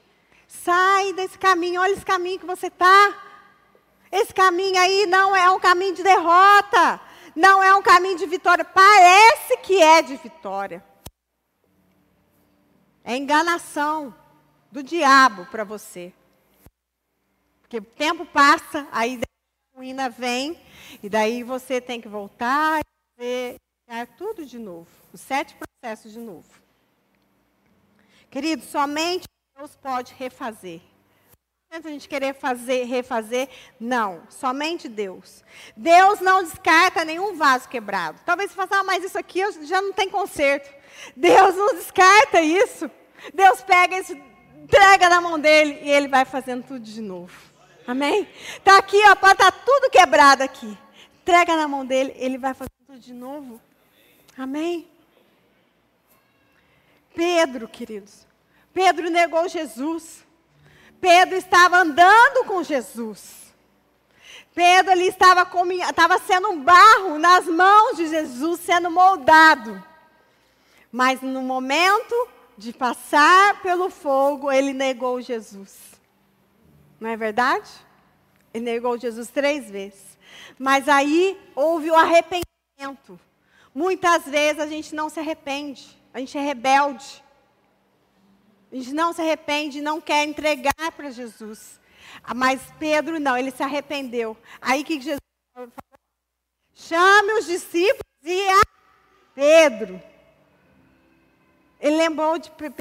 Sai 0.47 1.13
desse 1.13 1.37
caminho, 1.37 1.79
olha 1.79 1.93
esse 1.93 2.05
caminho 2.05 2.39
que 2.39 2.45
você 2.45 2.67
está. 2.67 3.13
Esse 4.11 4.33
caminho 4.33 4.79
aí 4.79 5.05
não 5.05 5.35
é 5.35 5.47
um 5.51 5.59
caminho 5.59 5.93
de 5.93 6.01
derrota, 6.01 6.99
não 7.35 7.61
é 7.63 7.75
um 7.75 7.81
caminho 7.81 8.17
de 8.17 8.25
vitória. 8.25 8.63
Parece 8.63 9.57
que 9.57 9.81
é 9.81 10.01
de 10.01 10.15
vitória. 10.17 10.83
É 13.03 13.15
enganação 13.15 14.13
do 14.71 14.83
diabo 14.83 15.45
para 15.47 15.63
você. 15.63 16.13
Porque 17.61 17.77
o 17.77 17.83
tempo 17.83 18.25
passa, 18.25 18.87
aí 18.91 19.19
a 19.73 19.77
ruína 19.77 20.09
vem, 20.09 20.59
e 21.01 21.09
daí 21.09 21.43
você 21.43 21.79
tem 21.79 22.01
que 22.01 22.07
voltar 22.07 22.79
e 22.79 23.55
fazer 23.87 24.07
tudo 24.17 24.45
de 24.45 24.57
novo. 24.57 24.87
Os 25.13 25.21
sete 25.21 25.55
processos 25.55 26.11
de 26.11 26.19
novo. 26.19 26.49
Querido, 28.29 28.63
somente 28.63 29.23
Deus 29.55 29.75
pode 29.75 30.13
refazer. 30.13 30.81
A 31.71 31.79
gente 31.81 32.09
querer 32.09 32.33
fazer, 32.33 32.85
refazer, 32.85 33.47
não, 33.79 34.23
somente 34.27 34.89
Deus. 34.89 35.43
Deus 35.77 36.19
não 36.19 36.43
descarta 36.43 37.05
nenhum 37.05 37.35
vaso 37.35 37.69
quebrado. 37.69 38.19
Talvez 38.25 38.49
você 38.49 38.55
faça, 38.55 38.79
ah, 38.79 38.83
mas 38.83 39.03
isso 39.03 39.17
aqui 39.19 39.39
já 39.67 39.79
não 39.79 39.93
tem 39.93 40.09
conserto. 40.09 40.67
Deus 41.15 41.55
não 41.55 41.75
descarta 41.75 42.41
isso. 42.41 42.89
Deus 43.35 43.61
pega 43.61 43.99
isso, 43.99 44.17
entrega 44.63 45.09
na 45.09 45.21
mão 45.21 45.39
dele 45.39 45.79
e 45.83 45.91
ele 45.91 46.07
vai 46.07 46.25
fazendo 46.25 46.65
tudo 46.65 46.79
de 46.79 47.01
novo. 47.01 47.39
Amém? 47.85 48.27
Está 48.57 48.79
aqui, 48.79 48.97
ó, 49.07 49.15
pode 49.15 49.33
estar 49.33 49.51
tá 49.51 49.63
tudo 49.63 49.91
quebrado 49.91 50.41
aqui. 50.41 50.75
Entrega 51.21 51.55
na 51.55 51.67
mão 51.67 51.85
dele, 51.85 52.13
ele 52.17 52.39
vai 52.39 52.55
fazendo 52.55 52.71
tudo 52.87 52.99
de 52.99 53.13
novo. 53.13 53.61
Amém? 54.35 54.89
Pedro, 57.13 57.67
queridos, 57.67 58.25
Pedro 58.73 59.09
negou 59.11 59.47
Jesus. 59.47 60.27
Pedro 60.99 61.35
estava 61.35 61.77
andando 61.77 62.45
com 62.45 62.63
Jesus. 62.63 63.53
Pedro 64.53 64.91
ali 64.91 65.07
estava, 65.07 65.47
estava 65.89 66.17
sendo 66.19 66.49
um 66.49 66.63
barro 66.63 67.17
nas 67.17 67.45
mãos 67.45 67.97
de 67.97 68.07
Jesus, 68.07 68.59
sendo 68.59 68.91
moldado. 68.91 69.83
Mas 70.91 71.21
no 71.21 71.41
momento 71.41 72.27
de 72.57 72.73
passar 72.73 73.61
pelo 73.61 73.89
fogo, 73.89 74.51
ele 74.51 74.73
negou 74.73 75.21
Jesus. 75.21 75.77
Não 76.99 77.09
é 77.09 77.15
verdade? 77.15 77.69
Ele 78.53 78.65
negou 78.65 78.97
Jesus 78.97 79.29
três 79.29 79.69
vezes. 79.69 80.17
Mas 80.57 80.89
aí 80.89 81.39
houve 81.55 81.89
o 81.89 81.95
arrependimento. 81.95 83.19
Muitas 83.73 84.25
vezes 84.25 84.61
a 84.61 84.67
gente 84.67 84.93
não 84.93 85.09
se 85.09 85.19
arrepende, 85.19 85.87
a 86.13 86.19
gente 86.19 86.37
é 86.37 86.41
rebelde. 86.41 87.23
A 88.71 88.75
gente 88.75 88.93
não 88.93 89.13
se 89.13 89.21
arrepende, 89.21 89.81
não 89.81 89.99
quer 89.99 90.23
entregar 90.25 90.91
para 90.95 91.09
Jesus. 91.09 91.79
Ah, 92.23 92.33
mas 92.33 92.61
Pedro 92.77 93.19
não, 93.19 93.37
ele 93.37 93.51
se 93.51 93.63
arrependeu. 93.63 94.37
Aí 94.61 94.83
que 94.83 94.99
Jesus 94.99 95.19
falou? 95.53 95.71
Chame 96.73 97.33
os 97.33 97.45
discípulos 97.45 98.03
e 98.23 98.47
a 98.49 98.61
Pedro. 99.33 100.01
Ele 101.79 101.97
lembrou 101.97 102.37
de 102.37 102.51
Pedro, 102.51 102.77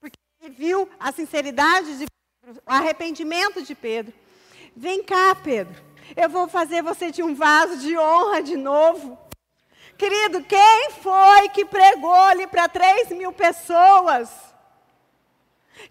porque 0.00 0.16
ele 0.40 0.54
viu 0.54 0.88
a 0.98 1.12
sinceridade 1.12 1.98
de 1.98 2.06
Pedro, 2.40 2.62
o 2.66 2.72
arrependimento 2.72 3.62
de 3.62 3.74
Pedro. 3.74 4.14
Vem 4.74 5.02
cá, 5.02 5.34
Pedro. 5.34 5.82
Eu 6.16 6.28
vou 6.28 6.48
fazer 6.48 6.82
você 6.82 7.10
de 7.10 7.22
um 7.22 7.34
vaso 7.34 7.78
de 7.78 7.98
honra 7.98 8.42
de 8.42 8.56
novo. 8.56 9.18
Querido, 9.98 10.42
quem 10.44 10.90
foi 11.02 11.48
que 11.50 11.64
pregou 11.64 12.14
ali 12.14 12.46
para 12.46 12.68
3 12.68 13.10
mil 13.10 13.32
pessoas? 13.32 14.47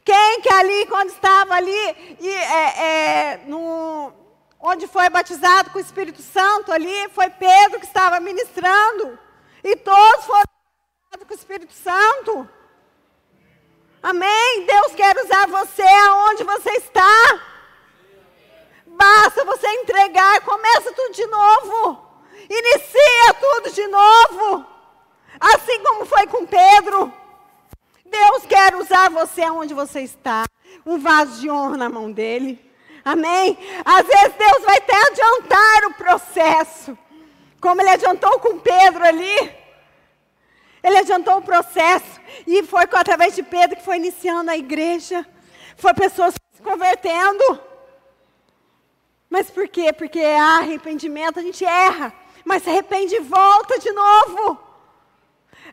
Quem 0.04 0.42
que 0.42 0.50
ali, 0.50 0.86
quando 0.88 1.10
estava 1.10 1.54
ali, 1.54 2.18
e, 2.20 2.30
é, 2.30 2.80
é, 2.80 3.42
no, 3.46 4.14
onde 4.60 4.88
foi 4.88 5.10
batizado 5.10 5.70
com 5.70 5.78
o 5.78 5.82
Espírito 5.82 6.22
Santo 6.22 6.72
ali, 6.72 7.10
foi 7.10 7.30
Pedro 7.30 7.80
que 7.80 7.86
estava 7.86 8.20
ministrando. 8.20 9.18
E 9.64 9.76
todos 9.76 10.26
foram 10.26 10.44
batizados 10.44 11.28
com 11.28 11.34
o 11.34 11.38
Espírito 11.38 11.74
Santo. 11.74 12.50
Amém? 14.02 14.66
Deus 14.66 14.96
quer 14.96 15.18
usar 15.18 15.48
você 15.48 15.84
aonde 15.84 16.44
você 16.44 16.72
está. 16.72 17.42
Basta 18.86 19.46
você 19.46 19.68
entregar, 19.68 20.42
começa 20.42 20.92
tudo 20.94 21.14
de 21.14 21.26
novo. 21.28 22.08
Inicia 22.50 23.34
tudo 23.40 23.72
de 23.72 23.88
novo. 23.88 24.66
Assim 25.40 25.84
como 25.84 26.06
foi 26.06 26.26
com 26.28 26.46
Pedro. 26.46 27.14
Deus 28.10 28.46
quer 28.46 28.76
usar 28.76 29.10
você 29.10 29.44
onde 29.50 29.74
você 29.74 30.02
está. 30.02 30.46
Um 30.86 30.98
vaso 30.98 31.42
de 31.42 31.50
honra 31.50 31.78
na 31.78 31.90
mão 31.90 32.12
dele. 32.12 32.60
Amém? 33.04 33.58
Às 33.86 34.06
vezes 34.06 34.34
Deus 34.38 34.64
vai 34.66 34.78
até 34.78 34.96
adiantar 35.08 35.86
o 35.86 35.94
processo. 35.94 36.98
Como 37.62 37.82
ele 37.82 37.90
adiantou 37.90 38.40
com 38.40 38.60
Pedro 38.60 39.04
ali. 39.06 39.56
Ele 40.84 40.98
adiantou 40.98 41.38
o 41.38 41.42
processo. 41.42 42.20
E 42.46 42.64
foi 42.64 42.84
através 42.84 43.36
de 43.36 43.44
Pedro 43.44 43.78
que 43.78 43.86
foi 43.86 43.98
iniciando 43.98 44.52
a 44.52 44.58
igreja. 44.58 45.26
Foi 45.78 45.94
pessoas 45.94 46.34
se 46.54 46.62
convertendo. 46.62 47.62
Mas 49.30 49.50
por 49.50 49.68
quê? 49.68 49.92
Porque 49.92 50.20
há 50.20 50.60
arrependimento, 50.60 51.40
a 51.40 51.44
gente 51.44 51.64
erra. 51.66 52.14
Mas 52.46 52.64
se 52.64 52.70
arrepende 52.70 53.16
e 53.16 53.20
volta 53.20 53.78
de 53.80 53.92
novo. 53.92 54.67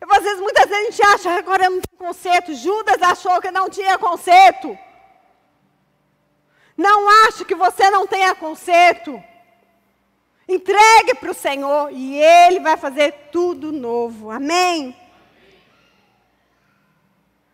Às 0.01 0.23
vezes, 0.23 0.41
muitas 0.41 0.69
vezes 0.69 0.87
a 0.87 0.91
gente 0.91 1.03
acha 1.03 1.23
que 1.23 1.39
agora 1.39 1.71
não 1.71 1.81
tem 1.81 1.99
conserto. 1.99 2.55
Judas 2.55 3.03
achou 3.03 3.41
que 3.41 3.51
não 3.51 3.69
tinha 3.69 3.99
conserto. 3.99 4.79
Não 6.77 7.09
acho 7.27 7.45
que 7.45 7.55
você 7.55 7.91
não 7.91 8.07
tenha 8.07 8.35
conserto. 8.35 9.23
Entregue 10.49 11.15
para 11.15 11.31
o 11.31 11.35
Senhor 11.35 11.91
e 11.93 12.19
Ele 12.19 12.61
vai 12.61 12.77
fazer 12.77 13.13
tudo 13.31 13.73
novo. 13.73 14.31
Amém? 14.31 14.95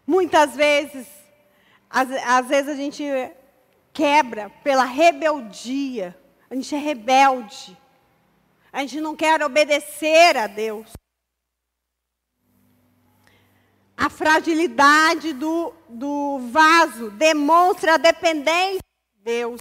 Muitas 0.07 0.57
vezes, 0.57 1.07
às, 1.89 2.11
às 2.11 2.47
vezes 2.49 2.69
a 2.69 2.75
gente 2.75 3.05
quebra 3.93 4.51
pela 4.65 4.85
rebeldia. 4.85 6.19
A 6.51 6.55
gente 6.55 6.75
é 6.75 6.79
rebelde. 6.79 7.77
A 8.73 8.81
gente 8.81 9.01
não 9.01 9.15
quer 9.15 9.41
obedecer 9.43 10.37
a 10.37 10.47
Deus. 10.47 10.91
A 14.01 14.09
fragilidade 14.09 15.35
do, 15.35 15.75
do 15.87 16.39
vaso 16.51 17.11
demonstra 17.11 17.97
a 17.97 17.99
dependência 17.99 18.79
de 18.79 19.23
Deus. 19.23 19.61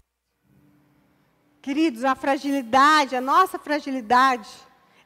Queridos, 1.62 2.06
a 2.06 2.16
fragilidade, 2.16 3.18
a 3.18 3.20
nossa 3.20 3.60
fragilidade, 3.60 4.48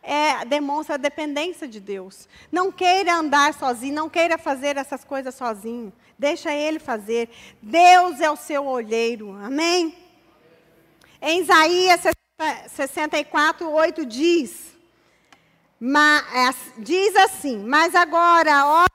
é, 0.04 0.46
demonstra 0.46 0.94
a 0.94 1.00
dependência 1.00 1.68
de 1.68 1.80
Deus. 1.80 2.30
Não 2.52 2.72
queira 2.72 3.16
andar 3.16 3.56
sozinho, 3.56 3.96
não 3.96 4.08
queira 4.08 4.38
fazer 4.38 4.78
essas 4.78 5.04
coisas 5.04 5.34
sozinho. 5.34 5.92
Deixa 6.16 6.54
Ele 6.54 6.78
fazer. 6.78 7.28
Deus 7.60 8.22
é 8.22 8.30
o 8.30 8.36
seu 8.36 8.68
olheiro. 8.68 9.32
Amém? 9.44 9.98
Em 11.20 11.42
Isaías 11.42 12.02
64, 12.70 13.68
8 13.68 14.06
diz, 14.06 14.78
diz 16.78 17.16
assim, 17.16 17.64
mas 17.66 17.96
agora, 17.96 18.68
ó, 18.68 18.93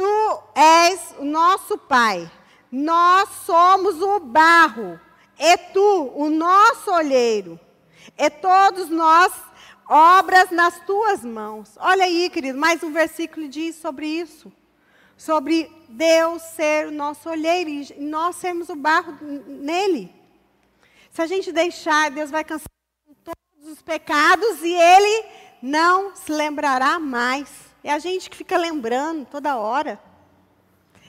tu 0.00 0.42
és 0.54 1.14
o 1.18 1.26
nosso 1.26 1.76
Pai, 1.76 2.30
nós 2.72 3.28
somos 3.44 4.00
o 4.00 4.18
barro, 4.18 4.98
e 5.38 5.58
tu, 5.74 6.12
o 6.14 6.30
nosso 6.30 6.90
olheiro, 6.90 7.60
e 8.16 8.30
todos 8.30 8.88
nós 8.88 9.30
obras 9.86 10.50
nas 10.50 10.80
tuas 10.86 11.22
mãos. 11.22 11.76
Olha 11.76 12.04
aí, 12.04 12.30
querido, 12.30 12.58
mais 12.58 12.82
um 12.82 12.90
versículo 12.90 13.46
diz 13.46 13.76
sobre 13.76 14.06
isso. 14.06 14.50
Sobre 15.18 15.70
Deus 15.86 16.40
ser 16.40 16.86
o 16.86 16.90
nosso 16.90 17.28
olheiro 17.28 17.68
e 17.68 17.94
nós 17.98 18.36
sermos 18.36 18.70
o 18.70 18.76
barro 18.76 19.18
nele. 19.46 20.10
Se 21.10 21.20
a 21.20 21.26
gente 21.26 21.52
deixar, 21.52 22.10
Deus 22.10 22.30
vai 22.30 22.42
cancelar 22.42 22.70
todos 23.22 23.70
os 23.70 23.82
pecados 23.82 24.62
e 24.62 24.72
ele 24.72 25.26
não 25.60 26.16
se 26.16 26.32
lembrará 26.32 26.98
mais. 26.98 27.69
É 27.82 27.92
a 27.92 27.98
gente 27.98 28.28
que 28.28 28.36
fica 28.36 28.56
lembrando 28.56 29.26
toda 29.26 29.56
hora. 29.56 30.00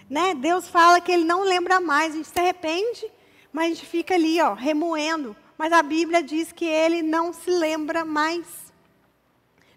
Né? 0.10 0.34
Deus 0.36 0.68
fala 0.68 1.00
que 1.00 1.12
ele 1.12 1.24
não 1.24 1.44
lembra 1.44 1.80
mais, 1.80 2.14
a 2.14 2.18
gente 2.18 2.28
se 2.28 2.40
arrepende 2.40 3.12
mas 3.52 3.66
a 3.66 3.68
gente 3.70 3.86
fica 3.86 4.16
ali, 4.16 4.42
ó, 4.42 4.54
remoendo. 4.54 5.36
Mas 5.58 5.74
a 5.74 5.84
Bíblia 5.84 6.24
diz 6.24 6.52
que 6.52 6.66
ele 6.66 7.02
não 7.02 7.34
se 7.34 7.50
lembra 7.50 8.06
mais. 8.06 8.72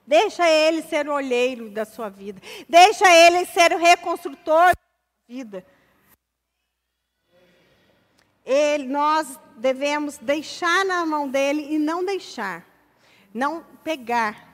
Deixa 0.06 0.48
ele 0.48 0.82
ser 0.82 1.08
o 1.08 1.12
olheiro 1.12 1.70
da 1.70 1.84
sua 1.84 2.08
vida. 2.08 2.40
Deixa 2.68 3.10
ele 3.10 3.44
ser 3.46 3.72
o 3.72 3.78
reconstrutor 3.78 4.68
da 4.68 4.74
sua 4.74 5.26
vida. 5.28 5.66
Ele, 8.44 8.86
nós 8.86 9.38
devemos 9.56 10.18
deixar 10.18 10.84
na 10.84 11.04
mão 11.04 11.28
dele 11.28 11.74
e 11.74 11.78
não 11.78 12.04
deixar. 12.04 12.64
Não 13.32 13.64
pegar 13.82 14.48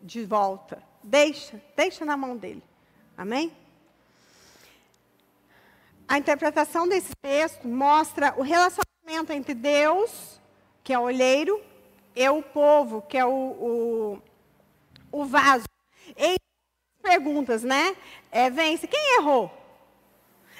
de 0.00 0.24
volta. 0.24 0.82
Deixa, 1.02 1.62
deixa 1.76 2.04
na 2.04 2.16
mão 2.16 2.36
dele. 2.36 2.62
Amém? 3.16 3.52
a 6.08 6.16
interpretação 6.16 6.88
desse 6.88 7.12
texto 7.20 7.68
mostra 7.68 8.32
o 8.38 8.42
relacionamento 8.42 9.30
entre 9.30 9.52
Deus, 9.52 10.40
que 10.82 10.92
é 10.92 10.98
o 10.98 11.02
olheiro, 11.02 11.62
e 12.16 12.28
o 12.30 12.42
povo, 12.42 13.02
que 13.02 13.18
é 13.18 13.24
o, 13.26 13.30
o, 13.30 14.22
o 15.12 15.24
vaso. 15.26 15.66
E 16.16 16.36
perguntas, 17.02 17.62
né? 17.62 17.94
É, 18.32 18.48
vence, 18.48 18.86
quem 18.86 19.18
errou? 19.18 19.52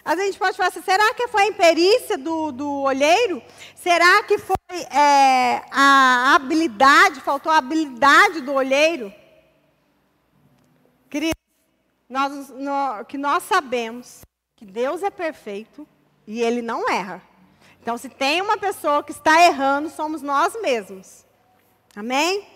A 0.04 0.14
gente 0.16 0.38
pode 0.38 0.56
falar 0.56 0.68
assim, 0.68 0.82
será 0.82 1.14
que 1.14 1.28
foi 1.28 1.42
a 1.42 1.46
imperícia 1.46 2.16
do, 2.16 2.52
do 2.52 2.82
olheiro? 2.82 3.42
Será 3.74 4.22
que 4.22 4.38
foi 4.38 4.56
é, 4.90 5.62
a 5.70 6.34
habilidade, 6.34 7.20
faltou 7.20 7.50
a 7.50 7.58
habilidade 7.58 8.42
do 8.42 8.52
olheiro? 8.52 9.12
Nós, 12.08 12.48
no, 12.50 13.04
que 13.06 13.18
nós 13.18 13.42
sabemos 13.42 14.22
que 14.56 14.64
Deus 14.64 15.02
é 15.02 15.10
perfeito 15.10 15.86
e 16.26 16.40
ele 16.40 16.62
não 16.62 16.88
erra. 16.88 17.22
Então, 17.80 17.96
se 17.96 18.08
tem 18.08 18.40
uma 18.40 18.58
pessoa 18.58 19.02
que 19.02 19.12
está 19.12 19.46
errando, 19.46 19.88
somos 19.90 20.22
nós 20.22 20.60
mesmos. 20.60 21.24
Amém? 21.94 22.46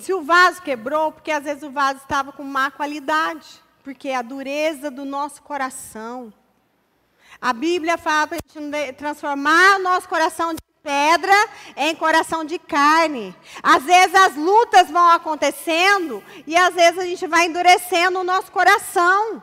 Se 0.00 0.14
o 0.14 0.22
vaso 0.22 0.62
quebrou, 0.62 1.12
porque 1.12 1.30
às 1.30 1.44
vezes 1.44 1.62
o 1.62 1.70
vaso 1.70 1.98
estava 1.98 2.32
com 2.32 2.42
má 2.42 2.70
qualidade, 2.70 3.46
porque 3.82 4.10
a 4.10 4.22
dureza 4.22 4.90
do 4.90 5.04
nosso 5.04 5.42
coração. 5.42 6.32
A 7.38 7.52
Bíblia 7.52 7.98
fala 7.98 8.28
para 8.28 8.38
a 8.38 8.60
gente 8.60 8.92
transformar 8.94 9.76
o 9.76 9.82
nosso 9.82 10.08
coração 10.08 10.54
de 10.54 10.63
pedra 10.84 11.34
em 11.74 11.96
coração 11.96 12.44
de 12.44 12.58
carne. 12.58 13.34
Às 13.62 13.82
vezes 13.82 14.14
as 14.14 14.36
lutas 14.36 14.90
vão 14.90 15.08
acontecendo 15.10 16.22
e 16.46 16.54
às 16.54 16.74
vezes 16.74 16.98
a 16.98 17.06
gente 17.06 17.26
vai 17.26 17.46
endurecendo 17.46 18.20
o 18.20 18.24
nosso 18.24 18.52
coração. 18.52 19.42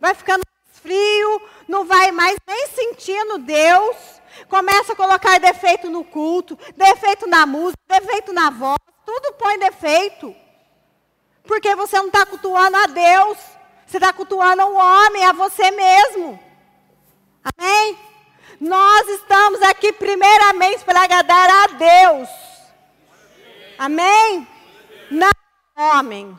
Vai 0.00 0.14
ficando 0.14 0.44
frio, 0.80 1.42
não 1.66 1.84
vai 1.84 2.12
mais 2.12 2.36
nem 2.46 2.68
sentindo 2.68 3.38
Deus. 3.38 3.96
Começa 4.48 4.92
a 4.92 4.96
colocar 4.96 5.40
defeito 5.40 5.90
no 5.90 6.04
culto, 6.04 6.56
defeito 6.76 7.26
na 7.26 7.44
música, 7.44 7.80
defeito 7.88 8.32
na 8.32 8.50
voz, 8.50 8.78
tudo 9.04 9.34
põe 9.34 9.58
defeito. 9.58 10.34
Porque 11.44 11.74
você 11.74 11.98
não 11.98 12.06
está 12.06 12.24
cultuando 12.24 12.76
a 12.76 12.86
Deus, 12.86 13.38
você 13.86 13.96
está 13.96 14.12
cultuando 14.12 14.62
o 14.62 14.74
homem, 14.74 15.24
a 15.24 15.32
você 15.32 15.70
mesmo. 15.70 16.38
Amém? 17.44 18.13
Nós 18.60 19.08
estamos 19.08 19.60
aqui 19.62 19.92
primeiramente 19.92 20.84
para 20.84 21.02
agradar 21.02 21.48
a 21.50 21.66
Deus. 21.68 22.28
Amém? 23.78 24.46
Não 25.10 25.30
homem. 25.76 26.38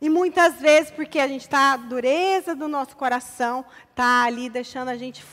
E 0.00 0.08
muitas 0.08 0.60
vezes, 0.60 0.90
porque 0.90 1.18
a 1.18 1.26
gente 1.26 1.42
está, 1.42 1.72
a 1.72 1.76
dureza 1.76 2.54
do 2.54 2.68
nosso 2.68 2.96
coração 2.96 3.64
está 3.90 4.24
ali 4.24 4.48
deixando 4.48 4.88
a 4.88 4.96
gente 4.96 5.24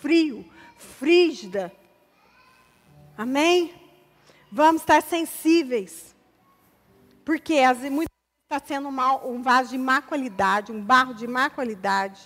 frio, 0.00 0.44
frígida. 0.76 1.72
Amém? 3.18 3.74
Vamos 4.50 4.82
estar 4.82 5.02
sensíveis. 5.02 6.14
Porque 7.24 7.54
muitas 7.90 7.90
vezes 7.90 8.08
está 8.50 8.66
sendo 8.66 8.90
mal, 8.90 9.28
um 9.28 9.42
vaso 9.42 9.70
de 9.70 9.78
má 9.78 10.00
qualidade, 10.00 10.70
um 10.70 10.80
barro 10.80 11.14
de 11.14 11.26
má 11.26 11.50
qualidade. 11.50 12.20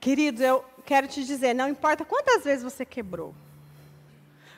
Queridos, 0.00 0.40
eu 0.40 0.64
quero 0.86 1.06
te 1.06 1.24
dizer, 1.24 1.54
não 1.54 1.68
importa 1.68 2.04
quantas 2.04 2.42
vezes 2.42 2.64
você 2.64 2.86
quebrou. 2.86 3.34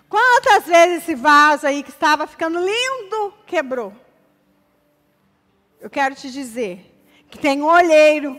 Quantas 0.08 0.66
vezes 0.66 1.02
esse 1.02 1.14
vaso 1.14 1.66
aí 1.66 1.82
que 1.82 1.90
estava 1.90 2.26
ficando 2.26 2.60
lindo 2.60 3.34
quebrou? 3.46 3.92
Eu 5.80 5.90
quero 5.90 6.14
te 6.14 6.30
dizer 6.30 6.94
que 7.28 7.38
tem 7.38 7.60
um 7.60 7.66
olheiro 7.66 8.38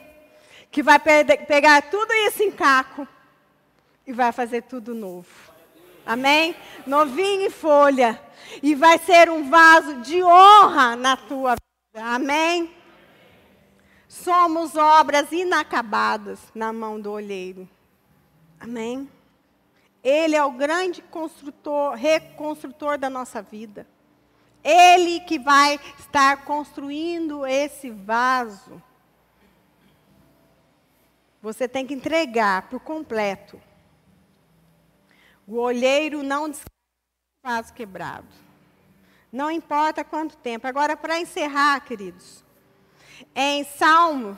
que 0.72 0.82
vai 0.82 0.98
pegar 1.00 1.82
tudo 1.82 2.14
isso 2.14 2.42
em 2.42 2.52
caco 2.52 3.08
e 4.08 4.14
vai 4.14 4.32
fazer 4.32 4.64
tudo 4.64 4.96
novo. 4.96 5.28
Amém? 6.06 6.56
Novinho 6.86 7.48
em 7.48 7.50
folha. 7.50 8.22
E 8.62 8.76
vai 8.76 8.98
ser 9.00 9.30
um 9.30 9.50
vaso 9.50 10.02
de 10.02 10.24
honra 10.24 10.96
na 10.96 11.18
tua 11.18 11.56
vida. 11.56 12.06
Amém? 12.06 12.74
Somos 14.14 14.76
obras 14.76 15.32
inacabadas 15.32 16.40
na 16.54 16.72
mão 16.72 17.02
do 17.02 17.12
olheiro. 17.12 17.68
Amém? 18.60 19.10
Ele 20.04 20.36
é 20.36 20.44
o 20.44 20.52
grande 20.52 21.02
construtor, 21.02 21.96
reconstrutor 21.96 23.00
da 23.00 23.10
nossa 23.10 23.42
vida. 23.42 23.88
Ele 24.64 25.20
que 25.22 25.40
vai 25.40 25.80
estar 25.98 26.46
construindo 26.46 27.44
esse 27.44 27.90
vaso. 27.90 28.80
Você 31.42 31.68
tem 31.68 31.86
que 31.86 31.96
entregar 31.96 32.70
por 32.70 32.80
completo. 32.82 33.60
O 35.48 35.58
olheiro 35.58 36.22
não 36.22 36.54
vaso 37.44 37.74
quebrado. 37.74 38.28
Não 39.32 39.50
importa 39.50 40.04
quanto 40.04 40.38
tempo. 40.38 40.68
Agora, 40.68 40.96
para 40.96 41.20
encerrar, 41.20 41.80
queridos, 41.80 42.43
em 43.36 43.64
Salmo, 43.64 44.38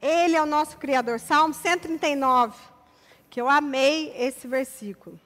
ele 0.00 0.36
é 0.36 0.42
o 0.42 0.46
nosso 0.46 0.76
Criador. 0.76 1.18
Salmo 1.18 1.52
139, 1.52 2.56
que 3.28 3.40
eu 3.40 3.48
amei 3.48 4.12
esse 4.16 4.46
versículo. 4.46 5.18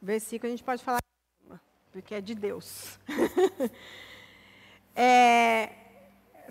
Versículo 0.00 0.48
a 0.48 0.50
gente 0.50 0.64
pode 0.64 0.82
falar, 0.84 1.00
porque 1.92 2.14
é 2.14 2.20
de 2.20 2.34
Deus. 2.34 2.98
é, 4.94 5.70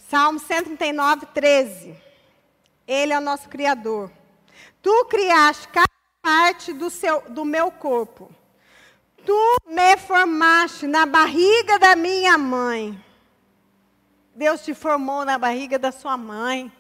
Salmo 0.10 0.39
139, 0.39 1.26
13. 1.28 1.95
Ele 2.86 3.14
é 3.14 3.18
o 3.18 3.22
nosso 3.22 3.48
Criador. 3.50 4.12
Tu 4.82 5.06
criaste 5.06 5.68
cada 5.70 5.88
parte 6.22 6.74
do, 6.74 6.89
seu, 6.89 7.22
do 7.30 7.45
meu 7.45 7.72
corpo. 7.72 8.30
Tu 9.26 9.58
me 9.68 9.98
formaste 9.98 10.88
na 10.88 11.06
barriga 11.06 11.80
da 11.80 11.95
minha 11.95 12.38
mãe. 12.38 13.02
Deus 14.38 14.62
te 14.62 14.76
formou 14.76 15.26
na 15.26 15.36
barriga 15.36 15.80
da 15.80 15.92
sua 15.92 16.16
mãe. 16.16 16.72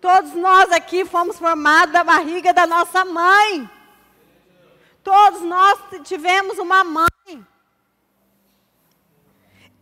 Todos 0.00 0.32
nós 0.34 0.70
aqui 0.70 1.04
fomos 1.04 1.40
formados 1.40 1.92
da 1.92 2.04
barriga 2.04 2.54
da 2.54 2.64
nossa 2.64 3.04
mãe. 3.04 3.68
Todos 5.02 5.42
nós 5.42 5.76
tivemos 6.04 6.56
uma 6.58 6.84
mãe. 6.84 7.44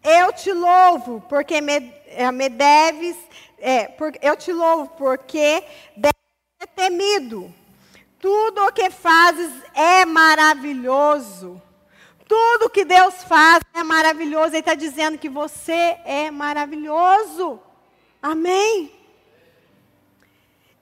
Eu 0.02 0.32
te 0.32 0.54
louvo 0.54 1.20
porque 1.28 1.60
me, 1.60 1.92
eh, 2.06 2.32
me 2.32 2.48
deves, 2.48 3.18
é, 3.58 3.86
por, 3.88 4.14
eu 4.22 4.34
te 4.34 4.50
louvo 4.50 4.88
porque 4.96 5.62
deves 5.94 6.14
ser 6.58 6.68
temido. 6.68 7.52
Tudo 8.18 8.64
o 8.64 8.72
que 8.72 8.88
fazes 8.88 9.52
é 9.74 10.06
maravilhoso. 10.06 11.60
Tudo 12.26 12.70
que 12.70 12.84
Deus 12.84 13.22
faz 13.24 13.62
é 13.74 13.82
maravilhoso. 13.82 14.48
Ele 14.48 14.58
está 14.58 14.74
dizendo 14.74 15.18
que 15.18 15.28
você 15.28 15.98
é 16.04 16.30
maravilhoso. 16.30 17.60
Amém? 18.22 18.90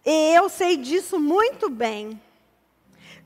E 0.04 0.34
eu 0.34 0.48
sei 0.48 0.76
disso 0.76 1.18
muito 1.18 1.68
bem. 1.68 2.20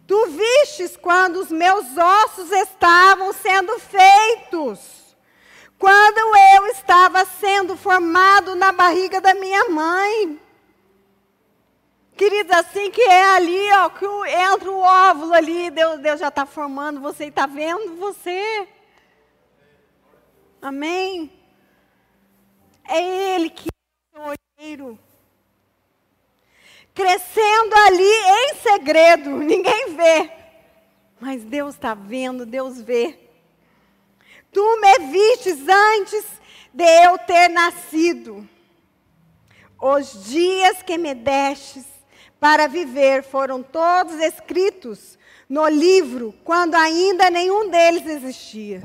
Tu 0.07 0.27
vistes 0.27 0.97
quando 0.97 1.37
os 1.37 1.51
meus 1.51 1.85
ossos 1.97 2.51
estavam 2.53 3.33
sendo 3.33 3.79
feitos. 3.79 4.79
Quando 5.79 6.19
eu 6.55 6.67
estava 6.69 7.25
sendo 7.25 7.77
formado 7.77 8.55
na 8.55 8.73
barriga 8.73 9.21
da 9.21 9.35
minha 9.35 9.69
mãe. 9.69 10.41
Queridos, 12.17 12.51
assim 12.57 12.91
que 12.91 13.03
é 13.03 13.37
ali, 13.37 13.73
ó, 13.73 13.91
que 13.91 14.07
entra 14.07 14.71
o 14.71 14.81
óvulo 14.81 15.35
ali, 15.35 15.71
Deus, 15.71 16.01
Deus 16.01 16.19
já 16.19 16.29
está 16.29 16.47
formando 16.47 16.99
você 16.99 17.27
e 17.27 17.29
está 17.29 17.45
vendo 17.45 17.97
você. 17.97 18.67
Amém? 20.63 21.31
É 22.89 23.35
Ele 23.35 23.51
que 23.51 23.69
é 24.15 24.19
o 24.19 24.35
olheiro. 24.59 24.99
Crescendo 26.95 27.75
ali 27.87 28.03
em 28.03 28.55
segredo, 28.63 29.31
ninguém 29.37 29.95
vê. 29.95 30.33
Mas 31.21 31.45
Deus 31.45 31.75
está 31.75 31.93
vendo, 31.93 32.47
Deus 32.47 32.81
vê. 32.81 33.19
Tu 34.51 34.81
me 34.81 34.99
vistes 35.11 35.69
antes 35.69 36.25
de 36.73 37.05
eu 37.05 37.19
ter 37.19 37.49
nascido. 37.51 38.49
Os 39.79 40.25
dias 40.25 40.83
que 40.83 40.97
me 40.97 41.15
destes 41.15 41.96
para 42.39 42.67
viver 42.67 43.23
foram 43.23 43.63
todos 43.63 44.15
escritos 44.21 45.19
no 45.49 45.69
livro, 45.69 46.35
quando 46.45 46.75
ainda 46.75 47.31
nenhum 47.31 47.71
deles 47.71 48.07
existia. 48.07 48.83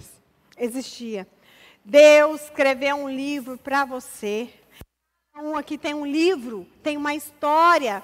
existia. 0.58 1.28
Deus 1.84 2.44
escreveu 2.44 2.96
um 2.96 3.10
livro 3.10 3.58
para 3.58 3.84
você. 3.86 4.50
Um 5.36 5.56
aqui 5.56 5.78
tem 5.78 5.94
um 5.94 6.06
livro, 6.06 6.68
tem 6.84 6.98
uma 6.98 7.16
história 7.16 8.04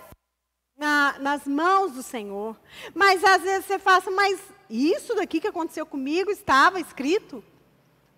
na, 0.77 1.17
nas 1.19 1.45
mãos 1.45 1.91
do 1.91 2.01
Senhor. 2.01 2.57
Mas 2.95 3.23
às 3.23 3.43
vezes 3.43 3.65
você 3.65 3.77
fala, 3.77 3.97
assim, 3.97 4.11
mas 4.11 4.39
isso 4.69 5.15
daqui 5.15 5.39
que 5.39 5.47
aconteceu 5.47 5.85
comigo 5.85 6.31
estava 6.31 6.79
escrito? 6.79 7.43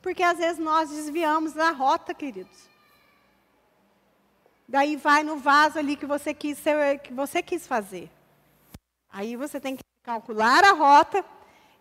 Porque 0.02 0.24
às 0.24 0.38
vezes 0.38 0.58
nós 0.58 0.90
desviamos 0.90 1.54
da 1.54 1.72
rota, 1.72 2.14
queridos. 2.14 2.70
Daí 4.70 4.96
vai 4.96 5.24
no 5.24 5.38
vaso 5.38 5.80
ali 5.80 5.96
que 5.96 6.06
você 6.06 6.32
quis, 6.32 6.60
que 7.02 7.12
você 7.12 7.42
quis 7.42 7.66
fazer. 7.66 8.08
Aí 9.12 9.36
você 9.36 9.60
tem 9.60 9.76
que 9.76 9.82
calcular 10.04 10.64
a 10.64 10.74
rota 10.74 11.26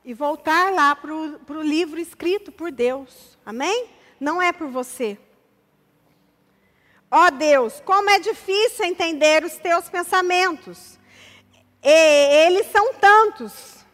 e 0.03 0.15
voltar 0.15 0.73
lá 0.73 0.97
para 0.97 1.13
o 1.13 1.63
livro 1.63 2.01
escrito 2.01 2.51
por 2.51 2.73
Deus. 2.73 3.39
Amém? 3.45 3.91
Não 4.19 4.41
é 4.41 4.55
por 4.55 4.69
você. 4.69 5.19
Ó 7.11 7.27
oh 7.27 7.31
Deus, 7.31 7.79
como 7.85 8.09
é 8.09 8.19
difícil 8.19 8.87
entender 8.87 9.45
os 9.45 9.59
teus 9.59 9.91
pensamentos. 9.91 10.99
E 11.83 12.47
eles 12.47 12.69
são 12.73 12.95
tantos. 12.95 13.85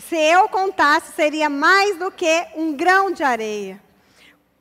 Se 0.00 0.16
eu 0.16 0.48
contasse, 0.48 1.12
seria 1.12 1.48
mais 1.48 1.96
do 1.96 2.10
que 2.10 2.48
um 2.56 2.76
grão 2.76 3.12
de 3.12 3.22
areia. 3.22 3.80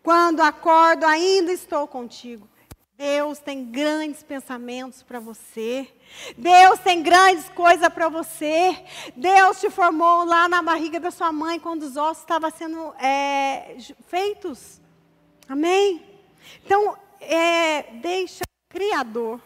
Quando 0.03 0.41
acordo, 0.41 1.07
ainda 1.07 1.51
estou 1.51 1.87
contigo. 1.87 2.47
Deus 2.99 3.39
tem 3.39 3.63
grandes 3.63 4.21
pensamentos 4.21 5.01
para 5.01 5.21
você. 5.21 5.87
Deus 6.37 6.81
tem 6.81 7.01
grandes 7.01 7.47
coisas 7.51 7.87
para 7.87 8.09
você. 8.09 8.77
Deus 9.15 9.61
te 9.61 9.69
formou 9.69 10.25
lá 10.25 10.49
na 10.49 10.61
barriga 10.61 10.99
da 10.99 11.09
sua 11.09 11.31
mãe 11.31 11.61
quando 11.61 11.83
os 11.83 11.95
ossos 11.95 12.23
estavam 12.23 12.51
sendo 12.51 12.93
é, 12.95 13.77
feitos. 14.09 14.81
Amém? 15.47 16.05
Então, 16.65 16.97
é, 17.21 17.83
deixa 17.83 18.43
o 18.43 18.73
Criador, 18.73 19.39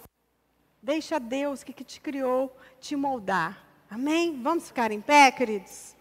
deixa 0.81 1.19
Deus 1.19 1.63
que, 1.63 1.73
que 1.73 1.83
te 1.83 2.01
criou 2.01 2.57
te 2.81 2.95
moldar. 2.95 3.63
Amém? 3.87 4.41
Vamos 4.41 4.65
ficar 4.69 4.89
em 4.89 4.99
pé, 4.99 5.31
queridos? 5.31 5.95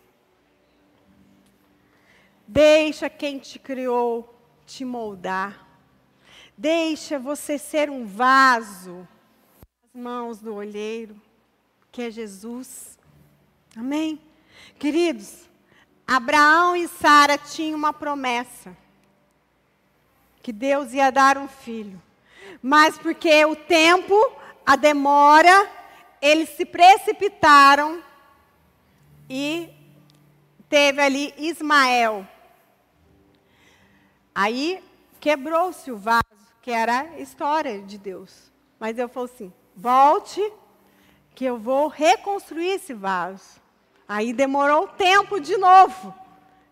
Deixa 2.48 3.10
quem 3.10 3.38
te 3.38 3.58
criou 3.58 4.34
te 4.64 4.86
moldar. 4.86 5.71
Deixa 6.56 7.18
você 7.18 7.58
ser 7.58 7.90
um 7.90 8.04
vaso 8.04 9.08
nas 9.94 10.02
mãos 10.02 10.38
do 10.38 10.54
olheiro, 10.54 11.20
que 11.90 12.02
é 12.02 12.10
Jesus. 12.10 12.98
Amém? 13.76 14.20
Queridos, 14.78 15.48
Abraão 16.06 16.76
e 16.76 16.86
Sara 16.88 17.38
tinham 17.38 17.78
uma 17.78 17.92
promessa 17.92 18.76
que 20.42 20.52
Deus 20.52 20.92
ia 20.92 21.10
dar 21.10 21.38
um 21.38 21.48
filho. 21.48 22.00
Mas 22.60 22.98
porque 22.98 23.44
o 23.44 23.56
tempo, 23.56 24.14
a 24.66 24.76
demora, 24.76 25.70
eles 26.20 26.50
se 26.50 26.66
precipitaram 26.66 28.02
e 29.28 29.70
teve 30.68 31.00
ali 31.00 31.34
Ismael. 31.38 32.26
Aí 34.34 34.82
quebrou-se 35.20 35.90
o 35.90 35.96
vaso 35.96 36.31
que 36.62 36.70
era 36.70 37.00
a 37.00 37.18
história 37.18 37.82
de 37.82 37.98
Deus. 37.98 38.50
Mas 38.78 38.96
eu 38.96 39.08
falei 39.08 39.30
assim: 39.34 39.52
volte, 39.76 40.40
que 41.34 41.44
eu 41.44 41.58
vou 41.58 41.88
reconstruir 41.88 42.68
esse 42.68 42.94
vaso. 42.94 43.60
Aí 44.08 44.32
demorou 44.32 44.86
tempo 44.86 45.40
de 45.40 45.56
novo. 45.56 46.14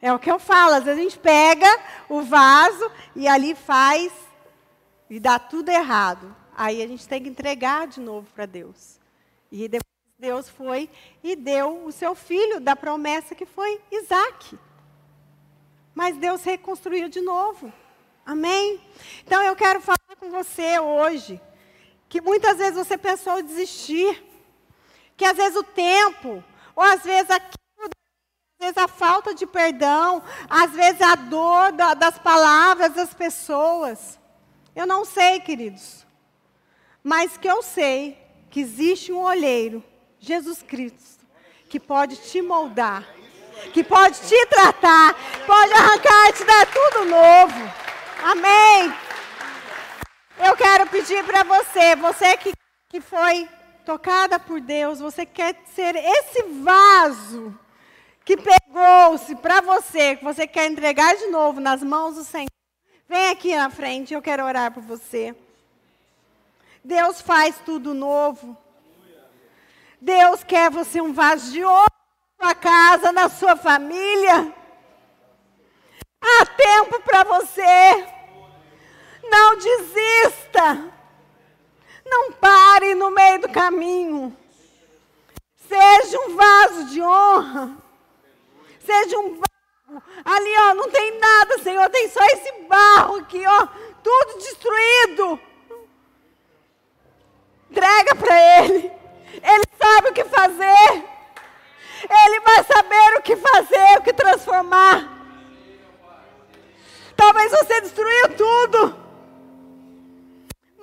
É 0.00 0.12
o 0.12 0.18
que 0.18 0.30
eu 0.30 0.38
falo, 0.38 0.74
às 0.74 0.84
vezes 0.84 0.98
a 0.98 1.02
gente 1.02 1.18
pega 1.18 1.66
o 2.08 2.22
vaso 2.22 2.90
e 3.14 3.28
ali 3.28 3.54
faz 3.54 4.12
e 5.10 5.20
dá 5.20 5.38
tudo 5.38 5.68
errado. 5.68 6.34
Aí 6.56 6.82
a 6.82 6.86
gente 6.86 7.06
tem 7.06 7.22
que 7.22 7.28
entregar 7.28 7.86
de 7.86 8.00
novo 8.00 8.26
para 8.34 8.46
Deus. 8.46 8.98
E 9.52 9.68
depois 9.68 9.90
Deus 10.18 10.48
foi 10.48 10.88
e 11.22 11.34
deu 11.34 11.84
o 11.84 11.92
seu 11.92 12.14
filho 12.14 12.60
da 12.60 12.76
promessa 12.76 13.34
que 13.34 13.44
foi 13.44 13.80
Isaac. 13.90 14.58
Mas 15.94 16.16
Deus 16.16 16.44
reconstruiu 16.44 17.08
de 17.08 17.20
novo. 17.20 17.72
Amém? 18.30 18.80
Então 19.26 19.42
eu 19.42 19.56
quero 19.56 19.80
falar 19.80 19.98
com 20.20 20.30
você 20.30 20.78
hoje 20.78 21.40
que 22.08 22.20
muitas 22.20 22.58
vezes 22.58 22.76
você 22.76 22.96
pensou 22.96 23.40
em 23.40 23.44
desistir, 23.44 24.24
que 25.16 25.24
às 25.24 25.36
vezes 25.36 25.56
o 25.56 25.64
tempo, 25.64 26.44
ou 26.76 26.84
às 26.84 27.02
vezes 27.02 27.28
aquilo, 27.28 27.90
às 28.56 28.66
vezes 28.66 28.78
a 28.78 28.86
falta 28.86 29.34
de 29.34 29.44
perdão, 29.48 30.22
às 30.48 30.70
vezes 30.70 31.02
a 31.02 31.16
dor 31.16 31.72
da, 31.72 31.94
das 31.94 32.20
palavras 32.20 32.94
das 32.94 33.12
pessoas. 33.12 34.16
Eu 34.76 34.86
não 34.86 35.04
sei, 35.04 35.40
queridos, 35.40 36.06
mas 37.02 37.36
que 37.36 37.50
eu 37.50 37.64
sei 37.64 38.16
que 38.48 38.60
existe 38.60 39.10
um 39.10 39.22
olheiro, 39.22 39.82
Jesus 40.20 40.62
Cristo, 40.62 41.26
que 41.68 41.80
pode 41.80 42.14
te 42.16 42.40
moldar, 42.40 43.04
que 43.72 43.82
pode 43.82 44.20
te 44.20 44.46
tratar, 44.46 45.16
pode 45.44 45.72
arrancar 45.72 46.28
e 46.28 46.32
te 46.32 46.44
dar 46.44 46.66
tudo 46.66 47.06
novo. 47.06 47.89
Amém. 48.22 48.94
Eu 50.38 50.56
quero 50.56 50.86
pedir 50.86 51.24
para 51.24 51.42
você, 51.42 51.96
você 51.96 52.36
que, 52.36 52.52
que 52.88 53.00
foi 53.00 53.48
tocada 53.84 54.38
por 54.38 54.60
Deus, 54.60 55.00
você 55.00 55.24
quer 55.24 55.56
ser 55.74 55.96
esse 55.96 56.42
vaso 56.62 57.58
que 58.24 58.36
pegou-se 58.36 59.34
para 59.36 59.60
você, 59.62 60.16
que 60.16 60.24
você 60.24 60.46
quer 60.46 60.70
entregar 60.70 61.16
de 61.16 61.26
novo 61.28 61.60
nas 61.60 61.82
mãos 61.82 62.14
do 62.14 62.24
Senhor, 62.24 62.50
vem 63.08 63.28
aqui 63.30 63.56
na 63.56 63.70
frente, 63.70 64.12
eu 64.12 64.22
quero 64.22 64.44
orar 64.44 64.70
por 64.70 64.82
você. 64.82 65.34
Deus 66.84 67.20
faz 67.20 67.56
tudo 67.64 67.94
novo. 67.94 68.56
Deus 70.00 70.44
quer 70.44 70.70
você 70.70 71.00
um 71.00 71.12
vaso 71.12 71.52
de 71.52 71.64
ouro 71.64 71.92
na 72.38 72.46
sua 72.46 72.54
casa, 72.54 73.12
na 73.12 73.28
sua 73.28 73.56
família. 73.56 74.59
Há 76.22 76.46
tempo 76.46 77.00
para 77.02 77.24
você. 77.24 78.06
Não 79.22 79.56
desista. 79.56 80.92
Não 82.04 82.32
pare 82.32 82.94
no 82.94 83.10
meio 83.10 83.40
do 83.40 83.48
caminho. 83.48 84.36
Seja 85.68 86.18
um 86.20 86.36
vaso 86.36 86.84
de 86.86 87.00
honra. 87.00 87.76
Seja 88.84 89.18
um 89.18 89.40
barro. 89.40 90.02
Ali, 90.24 90.54
ó, 90.58 90.74
não 90.74 90.90
tem 90.90 91.18
nada, 91.18 91.58
Senhor. 91.62 91.88
Tem 91.90 92.08
só 92.08 92.24
esse 92.26 92.52
barro 92.68 93.16
aqui, 93.16 93.44
ó. 93.46 93.66
Tudo 94.02 94.38
destruído. 94.38 95.40
Entrega 97.70 98.16
para 98.16 98.64
Ele. 98.64 98.92
Ele 99.32 99.64
sabe 99.78 100.08
o 100.08 100.12
que 100.12 100.24
fazer. 100.24 101.04
Ele 102.08 102.40
vai 102.40 102.64
saber 102.64 103.18
o 103.18 103.22
que 103.22 103.36
fazer, 103.36 103.98
o 103.98 104.02
que 104.02 104.12
transformar. 104.12 105.19
Talvez 107.20 107.50
você 107.50 107.82
destruiu 107.82 108.28
tudo. 108.30 108.96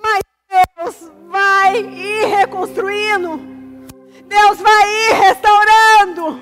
Mas 0.00 0.22
Deus 0.48 1.10
vai 1.26 1.78
ir 1.78 2.26
reconstruindo. 2.26 3.40
Deus 4.24 4.60
vai 4.60 4.88
ir 4.88 5.12
restaurando. 5.14 6.40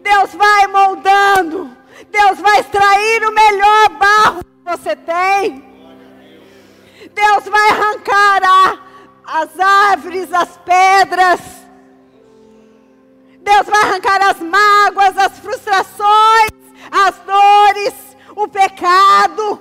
Deus 0.00 0.34
vai 0.34 0.66
moldando. 0.66 1.76
Deus 2.10 2.40
vai 2.40 2.58
extrair 2.58 3.24
o 3.24 3.32
melhor 3.32 3.88
barro 3.90 4.44
que 4.44 4.76
você 4.76 4.96
tem. 4.96 5.64
Deus 7.14 7.44
vai 7.44 7.70
arrancar 7.70 8.42
a, 8.42 8.78
as 9.24 9.60
árvores, 9.60 10.32
as 10.32 10.56
pedras. 10.58 11.40
Deus 13.42 13.66
vai 13.68 13.80
arrancar 13.82 14.20
as 14.22 14.40
mágoas, 14.40 15.16
as 15.16 15.38
frustrações, 15.38 16.50
as 16.90 17.14
dores, 17.20 18.05
o 18.36 18.46
pecado. 18.46 19.60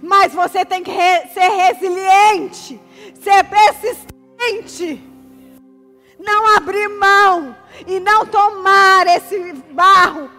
Mas 0.00 0.32
você 0.32 0.64
tem 0.64 0.82
que 0.82 0.90
re 0.90 1.26
ser 1.34 1.48
resiliente, 1.48 2.80
ser 3.20 3.44
persistente. 3.44 5.06
Não 6.18 6.56
abrir 6.56 6.88
mão 6.88 7.56
e 7.86 7.98
não 7.98 8.24
tomar 8.26 9.06
esse 9.08 9.52
barro 9.72 10.30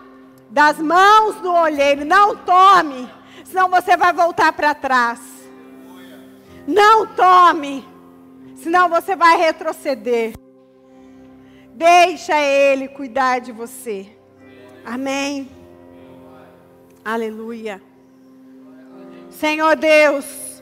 das 0.49 0.80
mãos 0.80 1.36
do 1.41 1.51
olheiro. 1.51 2.05
Não 2.05 2.36
tome, 2.38 3.11
senão 3.43 3.69
você 3.69 3.97
vai 3.97 4.13
voltar 4.13 4.53
para 4.53 4.74
trás. 4.74 5.19
Não 6.67 7.05
tome, 7.07 7.88
senão 8.55 8.89
você 8.89 9.15
vai 9.15 9.38
retroceder. 9.38 10.34
Deixa 11.74 12.39
Ele 12.39 12.88
cuidar 12.88 13.39
de 13.39 13.51
você. 13.51 14.07
Amém. 14.86 15.61
Aleluia. 17.04 17.82
Senhor 19.32 19.76
Deus, 19.76 20.62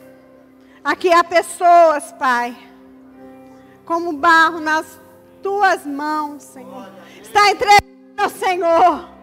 aqui 0.82 1.12
há 1.12 1.22
pessoas, 1.22 2.12
Pai, 2.12 2.56
como 3.84 4.12
barro 4.12 4.60
nas 4.60 4.98
tuas 5.42 5.84
mãos, 5.84 6.42
Senhor. 6.42 6.88
Está 7.20 7.50
entregando 7.50 7.82
ao 8.16 8.30
Senhor. 8.30 9.19